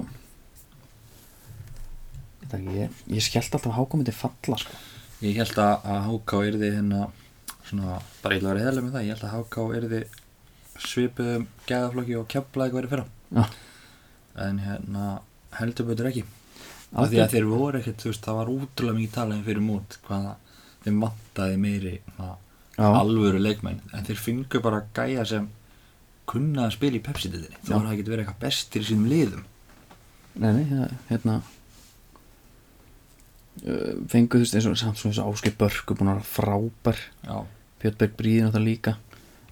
[2.43, 4.83] þetta er ég ég skellt alltaf að HK myndi falla sko
[5.25, 7.07] Ég held að, að HK yrði hérna
[7.65, 10.01] svona, bara ég ætla að vera heðlega með það ég held að HK yrði
[10.87, 13.45] svipuðum gæðaflokki og keflaði eitthvað fyrra Já.
[14.47, 15.05] en hérna
[15.57, 16.25] heldur betur ekki
[16.97, 19.65] af því að þeir voru ekkert, þú veist, það var útrúlega mikið talað um fyrir
[19.65, 20.35] mót hvaða
[20.85, 22.29] þeim vantaði meiri na,
[22.77, 22.87] Já.
[22.93, 25.49] alvöru leikmenn en þeir fengu bara gæja sem
[26.27, 29.45] kunna að spila í Pepsi-dildinni þá var það ekki verið eitthvað bestir í sínum liðum.
[30.37, 31.37] Nei, nei, það- hérna
[34.13, 36.99] fengu þú veist eins og samt svona eins og Áskei Börk búin að vera frábær.
[37.25, 37.37] Já,
[37.81, 38.97] Björnberg Bríðin náttúrulega líka.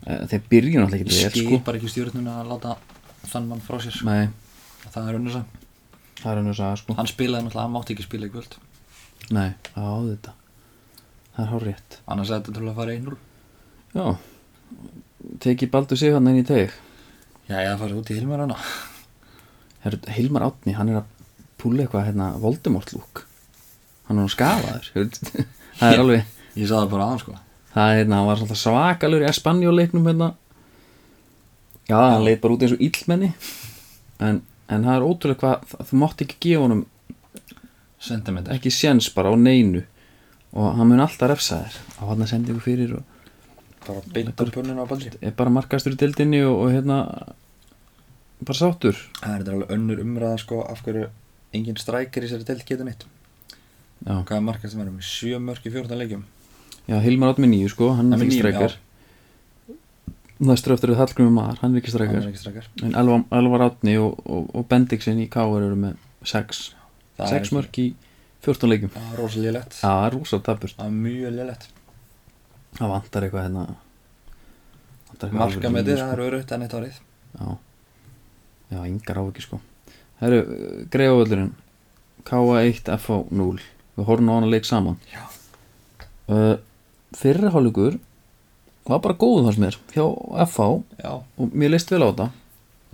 [0.04, 1.48] Uh, þeir byrjun náttúrulega ekki vel sko.
[1.48, 2.76] skipar ekki stjórnuna að láta
[3.30, 4.00] þann mann frá sér.
[4.04, 4.28] Nei,
[4.92, 5.46] það er önnur sem
[6.20, 6.96] það er hann að sagða sko.
[7.00, 8.58] Hann spilaði náttúrulega, hann mátti ekki spila í kvöld.
[9.32, 10.34] Nei, á þetta.
[11.34, 13.16] Það er hár rétt annars er þetta til að fara 1-0
[13.94, 14.04] Já,
[15.42, 16.72] teki Baldur sig hann inn í teg
[17.48, 18.58] Já, ég fara út í Hilmar hana
[19.84, 21.10] Herru, Hilmar Átni, hann er að
[21.60, 23.24] púla eitthvað hérna Voldemort lúk
[24.04, 24.90] Hann er nú skafaður.
[25.78, 27.36] Það er alveg Ég sá það bara aðan sko.
[27.74, 30.28] Það er hérna, hann var svolítið svakalur í Espanjóleiknum hérna.
[31.88, 33.30] Já, hann leit bara út eins og illmenni.
[34.22, 34.38] En,
[34.70, 36.84] en það er ótrúlega hvað þú mátt ekki gefa honum
[38.04, 39.82] Sentimentar ekki séns bara á neinu.
[40.54, 41.80] Og hann mun alltaf refsa þér.
[41.98, 43.13] Á hann að senda ykkur fyrir og
[43.84, 46.98] Bara beint á pönnuna á Baldri er bara markastur í dildinni og, og hérna
[48.44, 48.96] bara sáttur.
[49.20, 51.10] Það er alveg önnur umræða sko af hverju
[51.54, 53.04] engin strækir í sér delt getur neitt.
[54.04, 56.24] Já, Hvað er markað sem er með sjö mörk í 14 leikjum?
[56.88, 58.74] Já Hilmar átt með nýju sko, hann er ekki streikar
[60.44, 64.66] næstur eftir að Hallgrimur Mar, hann er ekki strækar en Elvar, Átni og, og, og
[64.68, 65.94] Bendiksen í Káar eru með
[66.26, 66.66] sex.
[67.16, 67.86] Það er sex mörk í
[68.44, 68.92] 14 leikjum.
[68.96, 69.78] Það er rosa lélegt.
[69.78, 69.92] Já,
[70.34, 71.68] það er Það mjög lélegt
[72.74, 73.64] Það vantar eitthvað hérna.
[75.08, 76.96] Vantar eitthvað Marka alveg með línu, þið, það er örugt enn eitt árið.
[77.34, 77.46] Já,
[78.74, 79.60] já, yngar á ekki sko.
[80.22, 80.40] Herru,
[80.94, 81.52] greiðavöldurinn
[82.24, 83.62] K1 FH 0
[83.94, 84.96] Við horfum á hana leik saman.
[86.26, 86.56] Uh,
[87.14, 87.98] Fyrri hálfleikur
[88.88, 90.06] var bara góð þar sem er hjá
[90.48, 91.12] FH Já.
[91.38, 92.28] Og mér leist vel á þetta.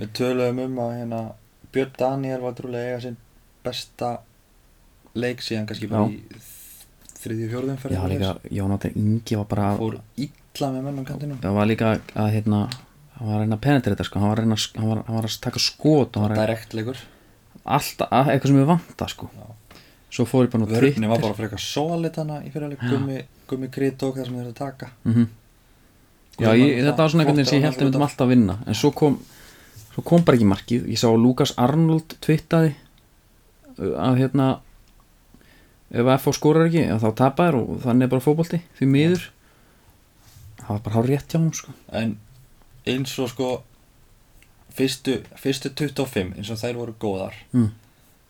[0.00, 1.20] Við töluðum um að hérna
[1.72, 3.18] Björn Daniel var trúlega eiga sinn
[3.64, 4.10] besta
[5.14, 6.18] leik síðan kannski bara Já.
[6.18, 6.42] í
[7.20, 11.38] þriðju fjórðum Já, líka, Jónatan Ingi var bara Fór illa með mennum kantinum.
[11.42, 12.60] Það var líka að hérna
[13.20, 15.18] hann var að reyna að penetrita sko, hann var að, reyna, að- hann var, hann
[15.20, 17.02] var að taka skot og hann var að Direkt leikur.
[17.64, 19.28] Alltaf, að, eitthvað sem við vanta sko.
[19.36, 19.76] Já.
[20.10, 23.68] svo fór ég bara nú Vörnni var bara frekar solid hana í fyrirleik Gummi, gummi
[23.70, 24.88] Krið tók það sem þeir að taka.
[25.04, 25.28] Mm
[26.40, 28.30] Já, ég, þetta var svona einhvern veginn sem ég held að við myndum alltaf að
[28.32, 28.54] vinna.
[28.64, 29.18] En svo kom,
[29.92, 30.86] svo kom bara ekki markið.
[30.88, 32.70] Ég sá Lukas Arnold twittaði
[33.76, 34.46] uh, að hérna
[35.90, 39.26] ef FH skorar ekki að þá tapar og þannig er bara fótbolti því miður.
[40.60, 41.74] Það var bara hár rétt hjá hún sko.
[41.96, 42.16] En
[42.88, 43.50] eins og sko
[44.76, 47.72] fyrstu, fyrstu 25 eins og þær voru góðar mm.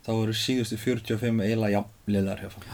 [0.07, 2.70] þá voru síðustu 45 eiginlega jafnliðar hjá fann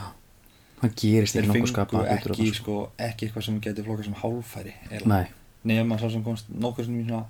[0.83, 4.75] hann gerist ekki nokkuð fengu skapa ekki, sko, ekki eitthvað sem geti flokkað sem hálfæri.
[5.09, 5.25] Nei,
[5.67, 7.25] nema sá sem komst nokkuð sem svona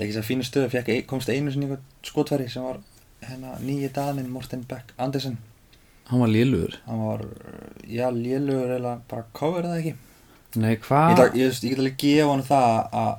[0.00, 2.78] ekki að fínu stöðu komst einu skotfæri sem var
[3.24, 5.36] hérna nýji daninn Morten Beck Andersen
[6.10, 6.76] hann var lélugur.
[6.86, 7.24] Hann var,
[7.88, 9.94] já, lélugur eða bara cover eða ekki.
[10.56, 11.12] Nei, ég, hvað?
[11.14, 13.12] ætla- ég, ég get alveg gefa hann það að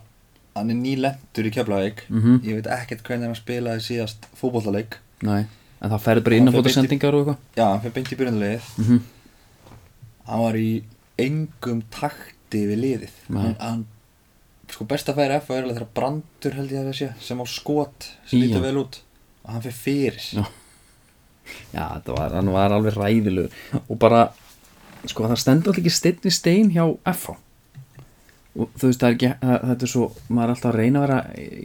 [0.56, 2.04] hann er nýlendur í Keflavík.
[2.12, 5.46] Mm ég veit ekkert hvernig hann spilaði síðast fótbollaleik Nei,
[5.82, 7.38] en það ferði bara Hann fer innanfóta beint í- sendingar og eitthvað?
[7.56, 8.70] Já, hann fyrir beint í byrjunarliðið.
[8.78, 9.02] Mm
[10.32, 10.84] hann var í
[11.20, 13.16] engum takti við liðið.
[13.30, 13.56] Nei.
[13.60, 13.86] hann,
[14.72, 18.08] sko besta færi F alveg þegar brandur held ég að það sé sem á skot
[18.28, 18.62] sem hann.
[18.64, 19.00] vel út.
[19.44, 20.46] Og hann fyrir fyrir Já.
[21.74, 24.26] Já, var, hann var alveg ræðilegur og bara,
[25.06, 26.84] sko það stendur alltaf ekki steinn í stein hjá
[27.14, 27.38] FH
[28.60, 31.00] og þú veist það er ekki, það, þetta er svo maður er alltaf að reyna
[31.00, 31.20] að vera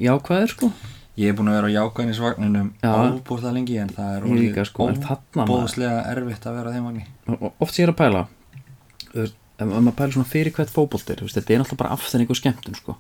[0.07, 0.71] jákvæður sko.
[1.17, 2.93] Ég er búin að vera á jákvæðnisvagninum Já.
[2.93, 7.07] ábúrða lengi en það er líka, sko, óbúðslega erfitt að vera þeim vagni.
[7.57, 8.27] Oft sé ég að pæla
[9.17, 12.33] þú veist, ef maður pæla svona fyrir hvert fótboltir veist, þetta er náttúrulega bara afþenning
[12.33, 12.97] og skemmtun sko.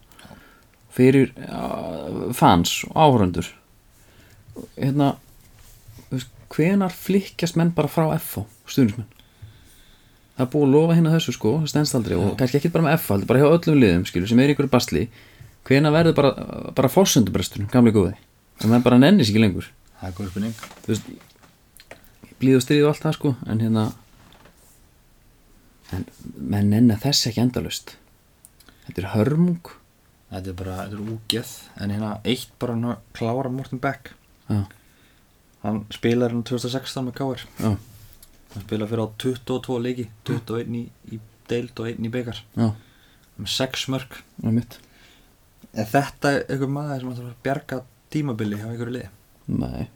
[0.96, 3.50] fyrir uh, fans og áhörundur
[4.78, 5.12] hérna
[6.52, 9.08] hvenar flikkjast menn bara frá FO stuðnismenn
[10.36, 13.16] það er búið að lofa hérna þessu sko stendstaldri og kannski ekki bara með FO
[13.28, 15.06] bara hjá öllum liðum skilur, sem er ykkur basli.
[15.66, 16.32] Hvenar verður bara,
[16.76, 18.12] bara fórsöndubrestur gamli góði?
[18.60, 19.70] Sem menn bara nenni sig ekki lengur.
[20.00, 20.58] Það er góð spurning.
[20.84, 21.08] Þú veist
[22.36, 23.86] blíð og stríð og allt það sko en hérna
[25.96, 26.06] en
[26.36, 27.96] menn enna þess ekki endalust
[28.86, 29.72] þetta er hörmung.
[30.26, 34.10] Þetta er bara, þetta er úgeð En hérna, eitt bara að klára Morten Beck.
[34.50, 34.66] Já,
[35.66, 41.20] Hann spilar hérna 2016 með KR Hann spilar fyrir á 22 leiki 21 í, í
[41.50, 47.10] deild og 1 í byggar með 6 mörg það er þetta er einhver maður sem
[47.12, 47.80] ætlar að bjarga
[48.14, 49.08] tímabili hjá einhverju liði?
[49.52, 49.88] Nei.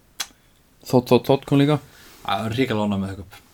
[0.85, 1.79] Þótt, þótt, þótt kom líka.
[2.25, 3.47] Það er ríkala lána með eitthvað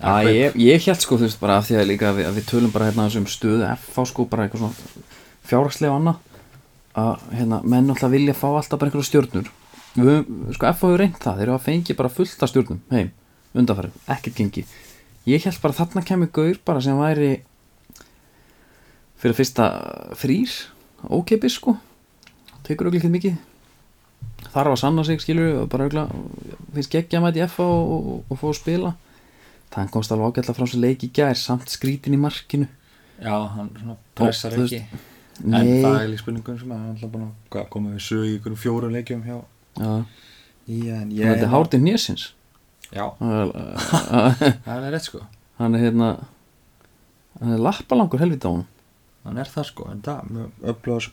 [0.00, 2.44] Já, ég, ég held sko, þú veist, bara af því að líka við, að við
[2.48, 5.02] tölum bara hérna þessum stöðu FH sko, bara eitthvað svona
[5.50, 6.22] fjárhagslega annað
[7.00, 9.50] að hérna, menn alltaf vilja fá alltaf bara einhverja stjórnur
[9.96, 10.22] við,
[10.54, 13.12] sko, FH hefur reynt það, þeir eru að fengi bara fullt af stjórnum heim,
[13.54, 14.64] undanfæri, ekkert gengi
[15.28, 17.30] ég held bara þarna kemur gaur bara sem væri
[19.20, 19.68] fyrir að fyrsta
[20.16, 20.56] frýr
[21.12, 21.76] ókeipis sko
[22.64, 23.38] tekur auðvitað ekki mikið.
[24.50, 26.10] Þarf að sanna sig skilur og bara auðvitað
[26.76, 28.92] finnst geggja að mæti FH og, og, og fá að spila.
[29.70, 32.68] Það komst alveg ágætla frá þessu leik í gær samt skrítin í markinu.
[33.20, 33.70] Já, hann
[34.18, 34.82] pressar ekki.
[35.40, 38.34] En það er líka spurningum sem að hann ætla búin að koma við sög í
[38.38, 39.38] ykkur fjórum leikjum hjá
[39.78, 42.30] þetta er hártinn nésins
[42.90, 43.52] Já, hann
[44.66, 45.20] það er rétt sko.
[45.62, 46.08] Er hérna
[47.38, 48.66] hann er lappalangur helvita á hann
[49.22, 51.10] Hann er það sko, en það með öflöða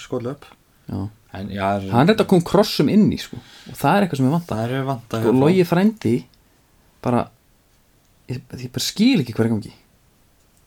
[0.00, 0.46] skóla upp.
[0.88, 0.98] Já.
[1.36, 3.36] En já, er- hann er þetta kom krossum inn í sko.
[3.68, 6.14] og það er eitthvað sem ég vant það er vant að og logi frændi
[7.04, 7.20] bara
[8.32, 9.74] ég, ég bara skil ekki hver gangi.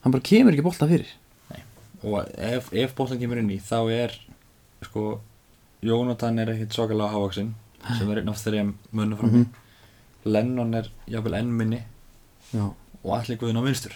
[0.05, 1.09] Hann bara kemur ekki bolta fyrir.
[2.05, 4.13] Og ef, ef bóttan kemur inn í þá er
[4.85, 5.17] sko
[5.85, 7.53] Jónatan er ekkit svakalega hávaksinn
[7.97, 9.45] sem er einn af þeirri munum frá Mhm.
[10.25, 11.83] Lennon er jafnvel enn minni.
[12.53, 12.73] Já.
[13.03, 13.93] og allir guðin á vinstur.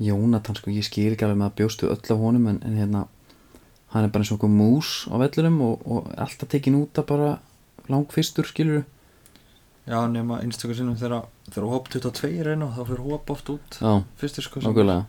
[0.00, 3.06] Jónatan sko, ég skil ekki alveg með að bjóstu öll af honum en, en hérna
[3.94, 7.06] hann er bara eins og okkur mús á vellurum og, og alltaf tekin út að
[7.06, 7.38] bara
[7.88, 8.84] langfyrstur skilur
[9.86, 13.78] Já, nema einstaklega sinnum þegar hóp 22 er inn og þá fyrir hóp oft út
[13.80, 15.04] Já, fyrstur sko sem,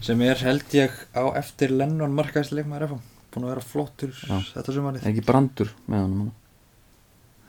[0.00, 2.98] sem er held ég á eftir Lennon markaðist leikmaður efa
[3.34, 4.36] búin að vera flottur Já.
[4.52, 5.04] þetta sumarið.
[5.04, 6.30] Er ekki brandur með honum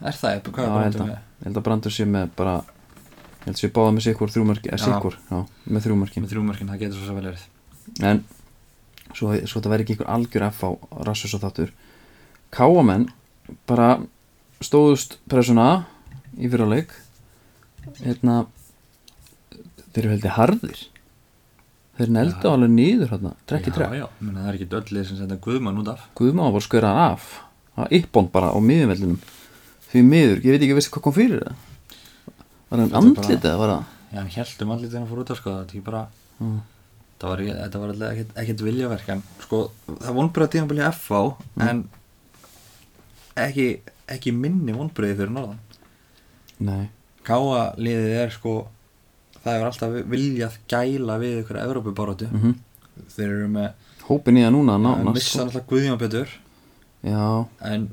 [0.04, 3.46] Er það, hvað Já, er bara að, ég held að brandur sé með bara ég
[3.46, 4.34] held að sé báða með sikkur
[5.30, 7.46] já, með þrjúmörki með þrjúmörkin, það getur svo svo vel verið.
[8.04, 8.24] En
[9.14, 10.70] svo, svo þetta verði ekki einhver algjör F á
[11.08, 11.72] rassus og þáttur.
[12.54, 13.08] Káamenn
[13.70, 13.90] bara
[14.64, 15.86] stóðust pressuna
[16.40, 16.92] í fyrirleik
[18.02, 18.44] hérna
[19.94, 20.84] þeir eru heldur harðir
[21.98, 22.52] þeir neldu Já.
[22.54, 25.38] alveg niður hérna, trekk í Já, trekk já, menn, það er ekki döllið sem senda
[25.44, 26.06] Guðmann út af.
[26.18, 27.28] Guðma var hann af.
[27.76, 29.20] Það var yppbón bara á miðumvellinum
[29.94, 31.56] því miður, ég veit ekki veist hvað kom fyrir það?
[32.70, 33.84] Var hann andlitið eða var það?
[34.14, 35.56] Já, hann held um allir þegar hann fór út af sko
[36.44, 36.62] Mm.
[37.20, 41.22] það var, ekki- þetta var alltaf ekkert, ekkert viljaverk en sko, það vonbröða tímabili FH
[41.62, 41.84] en
[43.38, 43.68] ekki,
[44.12, 45.60] ekki minni vonbröði fyrir norðan.
[46.60, 46.90] Nei,
[47.24, 48.68] Káa liðið er sko
[49.44, 52.62] það er alltaf viljað gæla við ykkur Evrópubarótu mm
[53.10, 53.70] þeir eru með,
[54.06, 55.44] hópin í það núna að nánast missa sko.
[55.48, 56.34] alltaf Guðjón Petur
[57.02, 57.24] já,
[57.66, 57.88] en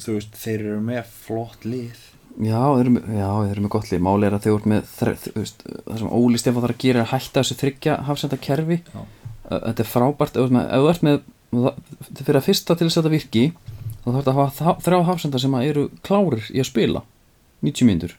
[0.00, 2.00] þú veist, þeir eru með flott lið.
[2.40, 4.02] Já, þeir eru með, já, þeir eru með gott lið.
[4.06, 7.02] Máli er að þeir eru með þú veist, það sem Óli Stefán þarf að gera
[7.02, 9.02] er að hætta þessu þryggja hafsenda kerfi Já.
[9.52, 10.38] Þetta er frábært.
[10.40, 11.18] Ef þú ert með,
[11.52, 15.00] þetta fyrir að fyrsta til þess að þetta virki þá þarf þetta að hafa þrjá
[15.10, 17.02] hafsenda sem að eru klárir í að spila.
[17.62, 18.14] 90 mínútur.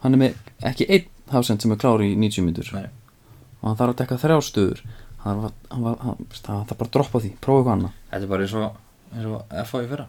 [0.00, 0.38] Hann er með
[0.70, 2.72] ekki einn hafsend sem er klári í 90 mínútur.
[2.74, 2.90] Nei.
[3.62, 4.80] og hann þarf að dekka þrjá stöður.
[5.24, 7.92] Hann þarf, bara að droppa því, prófa eitthvað annað.
[8.10, 8.76] Þetta er bara eins og,
[9.14, 10.06] eins og FH í fyrra.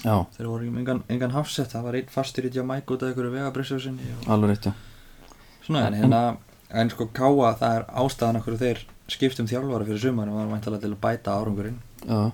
[0.00, 3.02] Já, þeir voru ekki með engan, engan hafsett það var einn fastur í Jamaica út
[3.04, 5.34] af ykkur vegabrissjóðsynni og alveg rétt, já.
[5.66, 6.20] Svona en En- hérna
[6.70, 10.80] en sko Káa það er ástæðan okkur þeir skiptum þjálfara fyrir sumar og var væntalega
[10.86, 11.80] til að bæta árangurinn.
[12.06, 12.30] Já,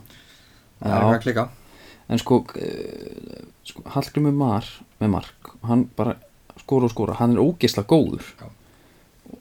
[0.79, 1.49] það er eitthvað að klika.
[2.09, 4.65] En sko, uh, sko Hallgrimur Mar
[5.01, 6.15] með mark hann bara
[6.63, 8.31] skora og skora, hann er ógeðslega góður.
[8.41, 8.47] Já.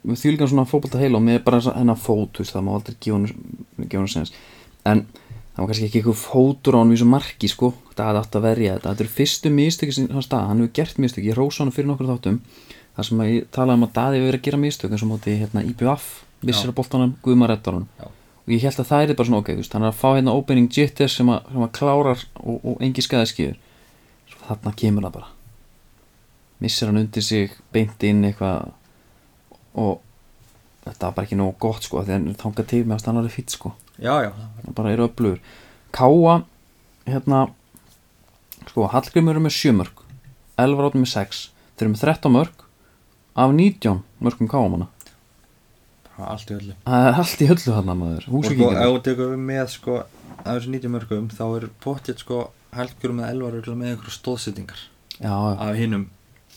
[0.06, 2.96] með þýlgan svona fótbolta heila og með bara hennar fót þú veist, það má aldrei
[3.00, 4.32] gefa hann sens
[4.86, 5.04] en
[5.54, 8.38] það var kannski ekki eitthvað fótur á hann í þessu marki sko, það hafði átt
[8.38, 8.90] að verja þetta.
[8.90, 10.48] Þetta eru fyrstu mistöki sem hann stað.
[10.50, 12.40] Hann hefur gert mistöki, ég rósa hann fyrir nokkur þáttum.
[12.96, 15.10] Þar sem að ég talaði um að Daði hefur verið að gera mistök eins og
[15.14, 16.10] móti hérna IBF,
[16.44, 18.08] vissir að boltanum, Guðmar reddar hann Já.
[18.08, 20.68] og ég held að það er bara svona ok, hann er að fá hérna opening
[20.72, 23.56] jitter sem að, sem að klárar og, og engi skæði skýður
[24.30, 25.32] svo þarna kemur það bara
[26.62, 28.70] missir hann undir sig beint inn eitthvað
[29.76, 30.00] og
[30.86, 33.36] þetta var bara ekki nógu gott sko því hann þangað til með að stanna alveg
[33.36, 33.72] fýtt sko.
[33.96, 35.40] Já, já, það bara eru öflugur.
[35.96, 36.34] Káa
[37.06, 37.46] hérna
[38.66, 40.02] sko Hallgrimur er með 7 mörg
[40.60, 41.42] Elvar áttum með 6
[41.76, 42.66] þeir eru með 13 mörg
[43.36, 44.90] af 19 mörgum Káa manna.
[46.16, 46.74] Allt í öllu.
[46.86, 48.28] Það er allt í öllu hann maður.
[48.32, 52.38] Og sko, ef þú tekur með sko af þessu 90 mörgum þá er potið sko
[52.76, 54.66] helgur með elvar örugglega með einhverju
[55.16, 56.08] já, af hinum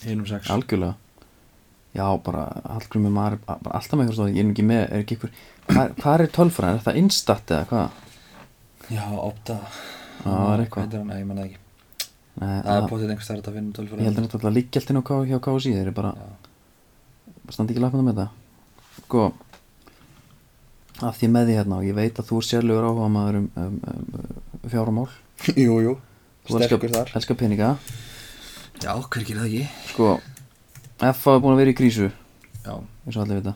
[0.05, 0.49] hinum sex.
[0.53, 0.95] Algjörlega.
[1.97, 5.17] Já, bara Hallgrimur maður bara alltaf með eitthvað stóð ég er ekki með, er ekki
[5.17, 5.31] ykkur
[5.71, 8.03] hvað, hvað er tölfræðin, er það instat eða hvað?
[8.93, 9.57] Já, opta.
[10.21, 10.97] Það er eitthvað.
[11.09, 11.59] Nei, ég manna ekki.
[12.39, 15.03] Nei, það er potið einhvers þar að finna tölfur ég held að þetta líkjaldin á
[15.03, 16.27] hjá KSI þeir eru bara Já.
[17.55, 18.37] standi ekki lappinu með það.
[18.99, 19.23] Sko
[20.99, 23.49] að því með því hérna og ég veit að þú er sérlegur áhuga maður um,
[23.55, 23.79] um,
[24.59, 25.07] um fjáramál
[25.65, 25.93] jú, jú,
[26.47, 27.13] Þú sterkur elskar, þar.
[27.19, 27.69] elskar peninga
[28.83, 29.63] já, hver gerir það ekki?
[29.93, 30.09] Sko
[30.99, 32.09] FA er búin að vera í krísu.
[32.65, 32.73] Já,
[33.05, 33.53] eins og allir vita.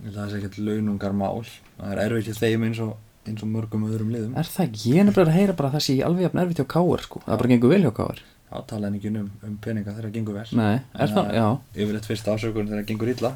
[0.00, 2.94] Það sé ekkert launungar mál það er erfitt í þeim eins og,
[3.28, 4.34] eins og mörgum öðrum liðum.
[4.40, 6.62] Er það ekki, ég er nefnilega að heyra bara að það sé alveg jafn erfitt
[6.62, 9.92] hjá Káar sko, það bara gengur vel hjá Káar já, talaði ekki um, um peninga
[9.94, 10.46] þegar það gengur vel.
[10.58, 11.46] Nei, er En það, já.
[11.84, 13.30] yfirleitt fyrst ásökun þegar það gengur illa.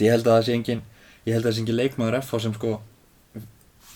[0.00, 0.82] Ég held að það sé engin
[1.26, 2.70] ég held að það sé engin leikmaður FH sem sko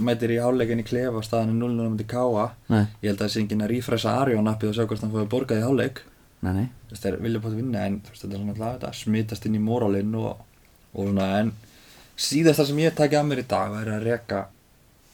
[0.05, 3.33] mætir í háleikin í klefa staðan er 0-0 myndi káa nei, ég held að það
[3.35, 5.67] sé engin að rífræsa Arjón appið og sjá hvort hann fóði borgað í
[6.87, 9.57] þú veist þeir vilja bótt vinna en veist þetta er svona alltaf þetta smitast inn
[9.57, 10.45] í móralinn og,
[10.93, 11.55] og svona en
[12.17, 14.43] síðast það sem ég takja að mér í dag er að reka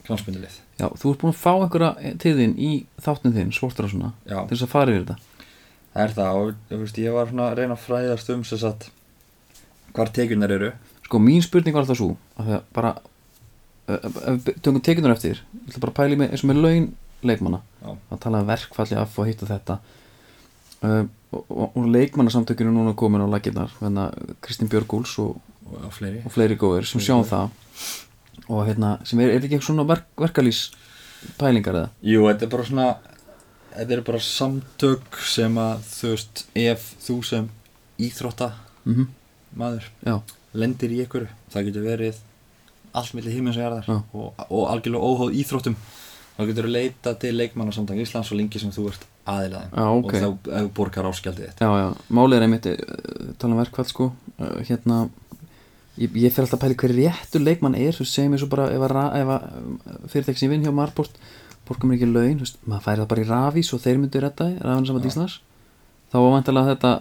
[0.06, 4.10] klánsmyndilið já, þú ert búin að fá einhverja þín í þáttinn þinn, svartur og svona
[4.26, 4.40] Já.
[4.48, 5.46] til þess að fara yfir þetta.
[5.92, 8.86] Það er það og þú veist ég var svona að reyna að fræðast um að
[9.92, 10.70] hvar tekjunar eru.
[11.06, 12.94] Sko mín spurning var alltaf svo að það bara
[13.88, 15.42] ef ef við tökum tekjunar eftir.
[15.62, 16.86] Ég ætla bara að pæli með eins og með laun
[17.22, 17.60] leikmanna.
[17.82, 17.90] Já.
[18.10, 19.78] að tala um verkfalli hitt og þetta.
[20.82, 24.08] Uh, og, og, og leikmannasamtökinu núna komin á laginnar hérna
[24.42, 25.36] Kristín Björgúls og,
[25.70, 26.24] og, fleiri.
[26.26, 27.54] og fleiri góðir sem sjáum það.
[28.48, 30.64] Og hérna sem er, er ekki eitthvað svona verk, verkalýs
[31.38, 31.92] pælingar eða?
[32.02, 32.88] Jú, þetta er bara svona
[33.72, 37.50] þetta er bara samtök sem að þú veist, ef þú sem
[38.02, 39.10] íþrótta mm
[39.58, 40.14] maður já,
[40.56, 42.20] lendir í ykkur það getur verið
[42.98, 45.76] allt milli himins og jarðar og, og algjörlega óháð íþróttum.
[46.32, 50.14] Þá getur þú leita til leikmannasamtök Íslands og lengi sem þú ert aðilaðin Já, ok.
[50.14, 51.60] og þá borgar áskjaldið þitt.
[51.60, 54.06] Já, já, málið er einmitt uh, tala um verkfall sko.
[54.40, 55.02] Uh, hérna
[56.00, 58.70] ég, ég fer alltaf að pæli hver réttur leikmann er þú segjum ég svo bara
[58.72, 61.20] ef að, ra- ef að fyrirtæk sem ég vinn hjá Marport
[61.68, 64.24] borgar mér ekki laun, þú veist, maður færi það bara í rafís og þeir myndu
[64.24, 65.10] redda því, rafinn saman Já.
[65.12, 65.36] Íslands.
[66.12, 66.94] Þá var vantilega þetta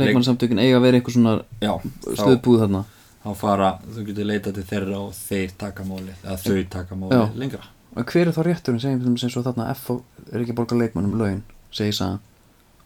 [0.00, 1.34] leikmannsamtökin eiga að vera einhver svona
[2.14, 2.84] stöðbúð þarna
[3.20, 7.22] þá fara, þú getur leitað til þeirra og þeir taka málið eða þau taka Já.
[7.42, 9.88] lengra og hver er þá rétturinn, segjum sem, svo þarna F
[10.30, 11.40] er ekki að borga leikmannum laun
[11.74, 12.18] segir það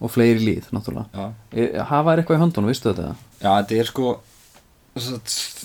[0.05, 3.13] og fleiri líð, náttúrulega Já, e, hafa er eitthvað í höndunum, vistu þetta?
[3.39, 4.15] Já, þetta er sko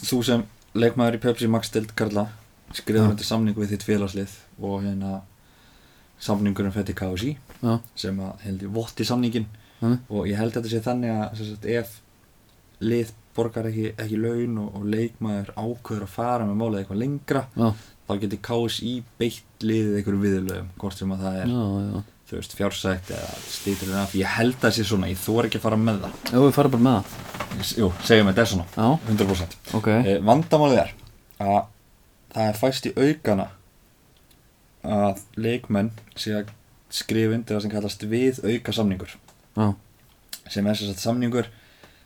[0.09, 0.45] þú sem
[0.77, 2.27] leikmaður í Pepsi Max Dild Karla
[2.75, 3.13] skrifur Já.
[3.13, 5.21] þetta samningu við þitt félagslið og hérna
[6.19, 6.95] samningurinn fætti
[7.59, 9.47] Já, sem að held ég votti samningin
[9.81, 9.97] mm.
[10.07, 11.97] og ég held að þetta sé þannig að sagt, ef
[12.79, 17.43] lið borgar ekki, ekki laun og, og leikmaður ákveður að fara með málið eitthvað lengra
[17.55, 17.67] já,
[18.09, 22.55] þá getur KSI beitt liðið einhverju viðlögum hvort sem að það er já, þú veist,
[22.59, 24.11] fjársætt eða stýtur en af.
[24.17, 26.17] Ég held að það sé svona, ég þor ekki að fara með það.
[26.29, 27.29] Já, við fara bara með það.
[27.79, 29.87] Jú, segjum þetta er svona, Já, 100% ok.
[29.97, 30.91] Eh, vandamálið er
[31.41, 31.57] að
[32.35, 33.47] það er fæst í aukana
[34.85, 35.89] að leikmenn
[36.19, 36.51] sé að
[36.93, 39.15] skrifa undir það sem kallast við auka samningur
[39.57, 39.65] Já,
[40.49, 41.49] sem er sem sagt samningur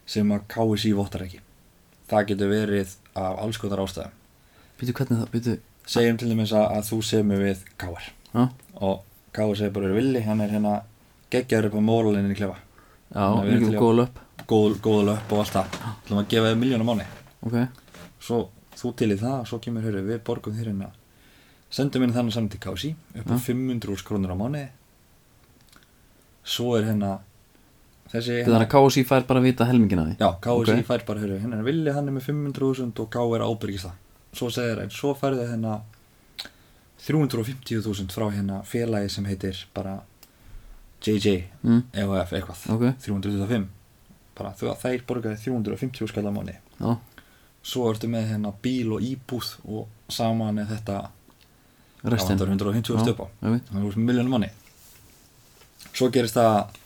[0.05, 1.39] sem að KSI vottar ekki.
[2.09, 4.11] Það getur verið af alls konar ástæðum.
[4.79, 5.53] Býtu hvernig það, býtu
[5.87, 8.43] segjum til dæmis að, að þú semur við KR Já,
[8.81, 9.03] og
[9.35, 10.73] KR segir bara er villi hann er hérna
[11.33, 12.57] geggjaður upp á móralinni í klefa.
[13.13, 14.19] Já, til góð löp
[14.49, 15.77] góð, góða löpp og allt það.
[15.77, 17.05] Þá ætlum að gefa þið miljónum mánu
[17.43, 17.55] Ok,
[18.23, 18.39] svo
[18.79, 20.89] þú til í það og svo kemur hörru við borgum þér hérna.
[21.73, 23.39] Sendum inn þannig saman til KSI upp á Ja.
[23.45, 24.67] 500 úr krónur á mánuði.
[26.43, 27.19] Svo er hérna
[28.13, 30.15] þessi þannig að KSI fær bara að vita helmingina því.
[30.21, 30.85] Já, KSI Ok.
[30.91, 33.99] fær bara hörru hérna er villi hann er með 500.000 og K er ábyrgist það
[34.33, 35.81] svo segir einn, svo færðu hérna
[37.03, 39.99] 350.000 frá hérna félagi sem heitir bara
[41.03, 42.61] JJ mm, EHF eitthvað.
[42.73, 43.65] Ok, 325
[44.37, 46.55] bara þú að þeir borgaði 350 skall á mánuði.
[46.79, 46.93] Já,
[47.63, 51.01] svo ertu með hérna bíl og íbúð og saman er þetta
[52.03, 52.37] restin.
[52.39, 53.03] það vantar 150 Já.
[53.03, 54.49] stöp á að miljónum manni
[55.93, 56.79] svo gerist það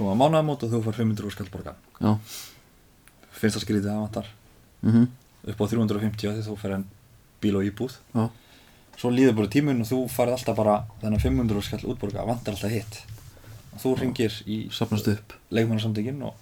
[0.00, 2.10] koma mánaðamót og þú far 500 skall borga já,
[3.40, 4.30] finnst það skrítið að vantar.
[4.82, 5.06] Mhm.
[5.50, 6.84] Upp á 350 því þú fer en
[7.40, 7.94] bíl og íbúð.
[8.14, 8.26] Já,
[9.00, 12.70] svo líður bara tímun og þú farið alltaf bara þennan 500 skall útborga, vantar alltaf
[12.74, 12.98] hitt.
[13.72, 14.58] Og þú ringir í
[15.50, 16.34] leikmannasamtökin og,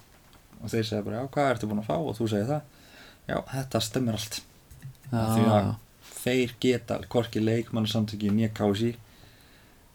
[0.63, 1.95] og þeir segja bara já, hvað ertu búin að fá?
[2.01, 2.61] Og þú segir það.
[3.29, 4.41] Já, þetta stemmir allt.
[5.11, 5.75] Já, Af því að já.
[6.23, 8.91] þeir geta, hvorki leikmannasamtökin nýja KSI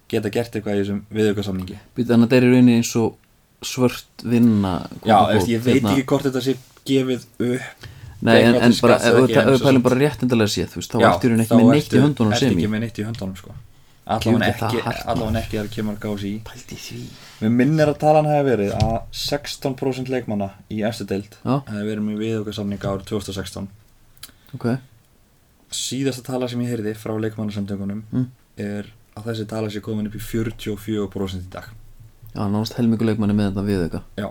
[0.09, 1.79] geta gert eitthvað í þessum viðaukasamningi.
[1.97, 3.19] Býtu, Þannig að þetta er í rauninni eins og
[3.69, 5.93] svört vinna já, eftir, ég veit hérna.
[5.97, 6.57] ekki hvort þetta sé
[6.87, 7.91] gefið upp
[8.25, 11.31] Nei, en, en bara, ef við ekki, við pælum bara réttindalega séð, þá ertu í
[11.33, 12.71] rauninni þá ekki með neitt í ertu- höndunum ertu sem ekki í.
[12.73, 13.55] með neitt í höndunum sko.
[14.05, 16.99] Allavega ekki, ekki þegar kemur KSI Pældi því.
[17.41, 22.19] Mér minnir að talan hefði verið að 16% leikmanna í eftir deild hefði verið með
[22.25, 23.69] viðaukasamninga árið 2016
[24.55, 24.67] Ok,
[25.75, 28.27] síðasta tala sem ég heyrði frá leikmannasamtökunum Mm.
[28.61, 31.69] er að þessi tala sé komin upp í 44% í dag
[32.35, 34.29] já, nánast helmingu leikmanni með þetta við eitthvað já,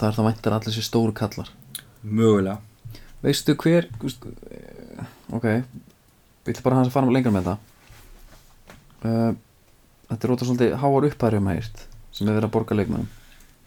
[0.00, 1.48] Það er það væntar allir sér stóru kallar.
[2.00, 2.58] Mögulega.
[3.20, 7.58] Veistu hver veist, eh, Ok Við ætlum bara hans að fara lengra með þetta
[9.04, 9.34] uh,
[10.08, 11.82] Þetta er ótaf svolítið háar upphæri um hægt
[12.16, 13.10] sem er verið að borga leikmannum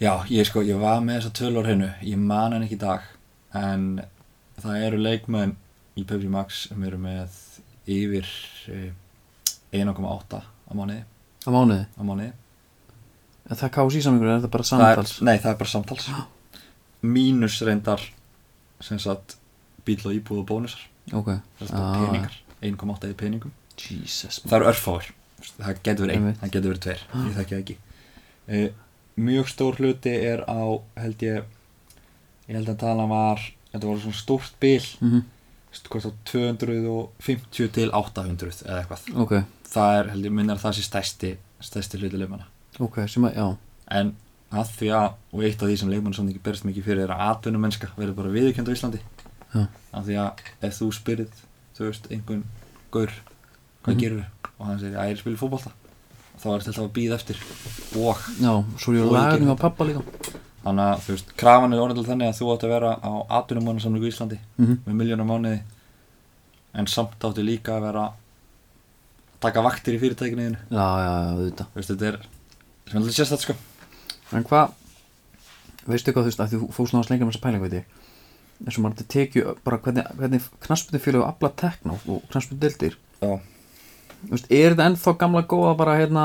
[0.01, 3.05] já, ég sko, ég var með þessa tölur hennu ég man henni ekki í dag
[3.55, 3.85] en
[4.59, 5.53] það eru leikmenn
[5.95, 7.37] í Pepsi Max sem eru með
[7.93, 8.27] yfir
[8.73, 8.91] eh,
[9.73, 11.03] 1,8 á mánuði.
[11.45, 11.85] Á mánuði?
[11.93, 12.31] Á mánuði
[13.49, 15.15] En það KSI samlingur er þetta bara það er, samtals?
[15.27, 16.05] nei, það er bara samtals.
[17.03, 18.05] Mínus reyndar
[18.83, 19.35] sem sagt
[19.87, 20.85] bíl og íbúð og bónusar.
[21.11, 21.97] Ok, það er ah.
[21.99, 22.37] peningar.
[22.63, 23.51] 1,8 í peningum.
[23.75, 25.09] Jesus það eru örfáir.
[25.57, 27.03] Það getur verið einn, það getur verið tveir.
[27.17, 27.75] Ég þekki það ekki.
[28.47, 28.69] Uh,
[29.27, 30.63] mjög stór hluti er á
[31.03, 31.43] held ég
[32.47, 34.85] ég held að tala var þetta var svona stórt bil.
[35.01, 35.27] Mm -hmm.
[35.89, 39.03] hvort á 250 til 800 eða eitthvað.
[39.19, 39.33] Ok,
[39.67, 43.35] það er held ég minnar að það sé stærsti stærsti hluti leifmanna ok, sem að,
[43.37, 43.47] já.
[43.93, 44.13] En
[44.53, 47.13] að því að og eitt af því sem leikmann samt ekki berst mikið fyrir er
[47.15, 49.01] að atvinnumennska verður bara viðurkjönd á Íslandi.
[49.53, 49.67] Já.
[49.93, 51.27] að því að ef þú spyrir
[51.77, 52.43] þú veist, einhvern
[52.93, 53.11] gaur
[53.83, 53.99] hvað mm.
[54.01, 54.23] gerur
[54.57, 55.73] og hann segir að ég er að spila fótbolta.
[56.33, 57.43] Þá er þetta alltaf að býða eftir.
[58.01, 60.01] Og Já, svo er mig á pappa líka.
[60.63, 64.07] Þannig að þú veist, krafan er orðinlega þannig að þú átt að vera á atvinnumannasamlingu
[64.07, 64.77] í Íslandi mm -hmm.
[64.85, 65.61] með miljónum mánuði.
[66.73, 68.13] En samt áttu líka að vera að
[69.39, 70.45] taka vaktir í fyrirtækinu
[72.87, 73.55] er sem er sérstætt sko
[74.33, 74.71] En hvað,
[75.85, 77.99] veistu hvað þú veist að þú fóst náttúrulega lengra með þessa pæling veit ég
[78.63, 82.95] eins og maður tekju bara hvernig, hvernig knaspinu fjölu afla tekna og knaspinu dildir
[84.49, 86.23] er þetta ennþá gamla góða bara hérna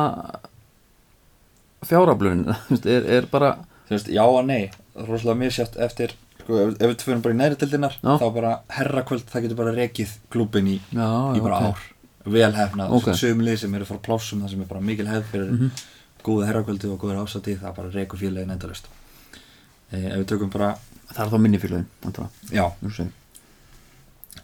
[1.86, 2.46] fjáraflun
[2.94, 3.52] er, er bara
[3.90, 7.58] veist, já og nei rosalega misjátt eftir sko, ef, ef við fyrir bara í næri
[7.60, 8.16] tildinar Já.
[8.22, 11.68] þá bara herrakvöld, það getur bara rekið klúbin í, já, í bara ok.
[11.68, 13.02] ár vel hefnað, Ok.
[13.08, 13.14] okay.
[13.20, 15.70] sögum lið sem eru frá plásum það sem er bara mikil hefð fyrir Mhm.
[16.26, 18.90] Góða herrakvöldi og góður ásatið það bara rekur félagin endalust
[19.90, 20.74] e, ef við tökum bara,
[21.12, 21.88] það er þá minni félagin
[22.52, 22.64] já,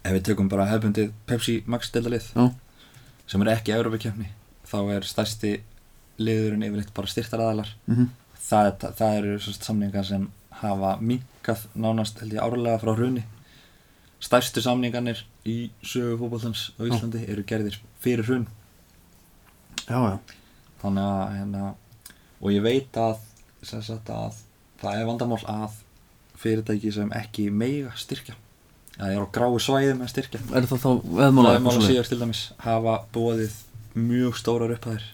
[0.03, 2.51] ef við tökum bara hefbundið Pepsi Max deildalið já,
[3.27, 4.31] sem er ekki Európa-kefni
[4.64, 5.57] þá er stærsti
[6.18, 8.12] liðurinn yfirleitt bara styrtaraðalar mm
[8.45, 10.27] það, það, það eru samningar sem
[10.61, 13.25] hafa minkað nánast held ég árlega frá hruni.
[14.25, 18.47] Stærstu samningarnir í sögu fótbollans á Íslandi eru gerðir fyrir hrun.
[19.85, 20.18] Já, já,
[20.85, 21.72] þannig að hérna,
[22.41, 23.18] og ég veit að,
[23.64, 24.39] sagt, að
[24.82, 25.80] það er vandamál að
[26.41, 28.37] fyrirtæki sem ekki meiga styrkja.
[28.95, 30.41] Eða er á gráu svæði með styrkja.
[30.55, 33.57] Er það þá veðmála Mála síðar til dæmis hafa bóðið
[33.99, 35.07] mjög stórar upphæðir.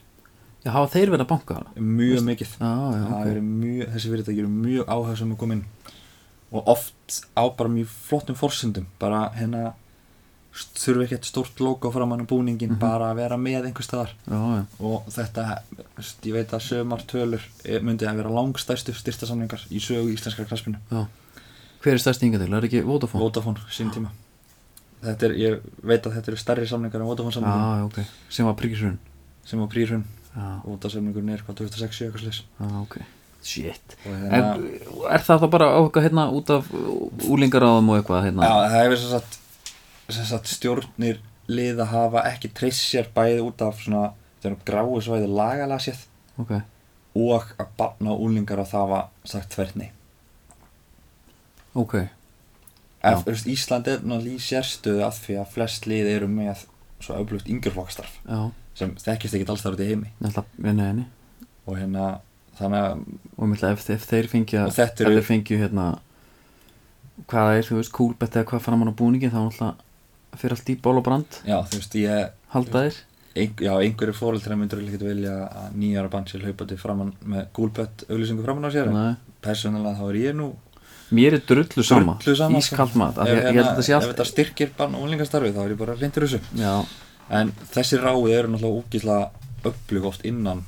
[0.60, 2.56] Já, hafa þeir verið að banka mjög mikið.
[2.60, 3.30] Já, já, það ok.
[3.30, 5.62] eru mjög, þessi fyrirtæki eru mjög áhersum að koma inn.
[6.50, 8.90] Og oft á bara mjög flottum forsendum.
[9.00, 9.70] Bara hérna
[10.80, 12.78] þurfi ekkert stórt logo framan á búningin Mhm.
[12.78, 14.10] bara að vera með einhver staðar.
[14.28, 15.62] Já, og þetta,
[16.24, 20.78] ég veit að sömar tölur eh, myndi að vera langstæstu styrtasamningar í sögu íslenskar kraspinu
[20.90, 21.06] já.
[21.82, 23.22] Hver er stærsti hinga til, er ekki Vodafone?
[23.24, 24.10] Vodafone sín tíma.
[25.02, 27.78] Þetta er, ég veit að þetta eru stærri samningar en Vodafone já, samningar.
[27.78, 28.98] já, ok, sem var prísrun
[29.44, 30.04] sem á prýrhun
[30.90, 32.98] samningurinn er hvað 2006 eitthvað slis já, ok.
[33.42, 33.96] Shit.
[34.04, 36.66] Og er, hérna, er það þá bara á eitthvað hérna út af
[37.24, 38.42] úlingaráðum og eitthvað hérna?
[38.44, 39.49] Já, það hefur sagt, sem
[40.30, 42.50] sagt stjórnir liða hafa ekki
[42.92, 44.12] sér bæði út af svona
[44.64, 46.04] gráu svæði lagalega séð
[46.38, 46.52] ok,
[47.14, 49.90] og að barna og úlingar að það var sagt þverni
[51.74, 51.94] ok,
[53.02, 56.64] Ef, veist, Ísland er náttúrulega í sérstöðu að því að flest lið eru með
[57.00, 58.40] svo öflugt yngjörflokkastarf já,
[58.76, 60.10] sem þekkist ekki alls þar út í heimi.
[60.90, 61.06] Henni
[61.66, 62.08] og hérna
[62.58, 63.04] þannig að
[63.38, 65.86] og myndi ef, ef þeir fengja ef eru- þeir fengju hérna
[67.30, 69.89] hvað er, þú veist, kúlbett eða hvað framan á búningi þá náttúrulega
[70.38, 71.40] fyrir allt í ból og brand.
[71.48, 72.98] Já, þú veist, ég halda þeir
[73.34, 77.46] ein, já, einhverju fóreldra myndur ekki vilja að nýjara band sér hlaupa til framann með
[77.56, 78.90] gúlbött auglýsingu framann á sér
[79.44, 80.48] persónulega þá er ég nú
[81.14, 82.74] mér er drullu sama, Drullu sama, sko.
[82.74, 85.60] ískalt mat ef, að að þetta sé ef allt þetta styrkir bann og úlingastarfi þá
[85.64, 86.40] er ég bara reyndur þessu.
[86.58, 86.74] Já,
[87.40, 90.64] en þessi ráði eru náttúrulega úkislega upplug oft innan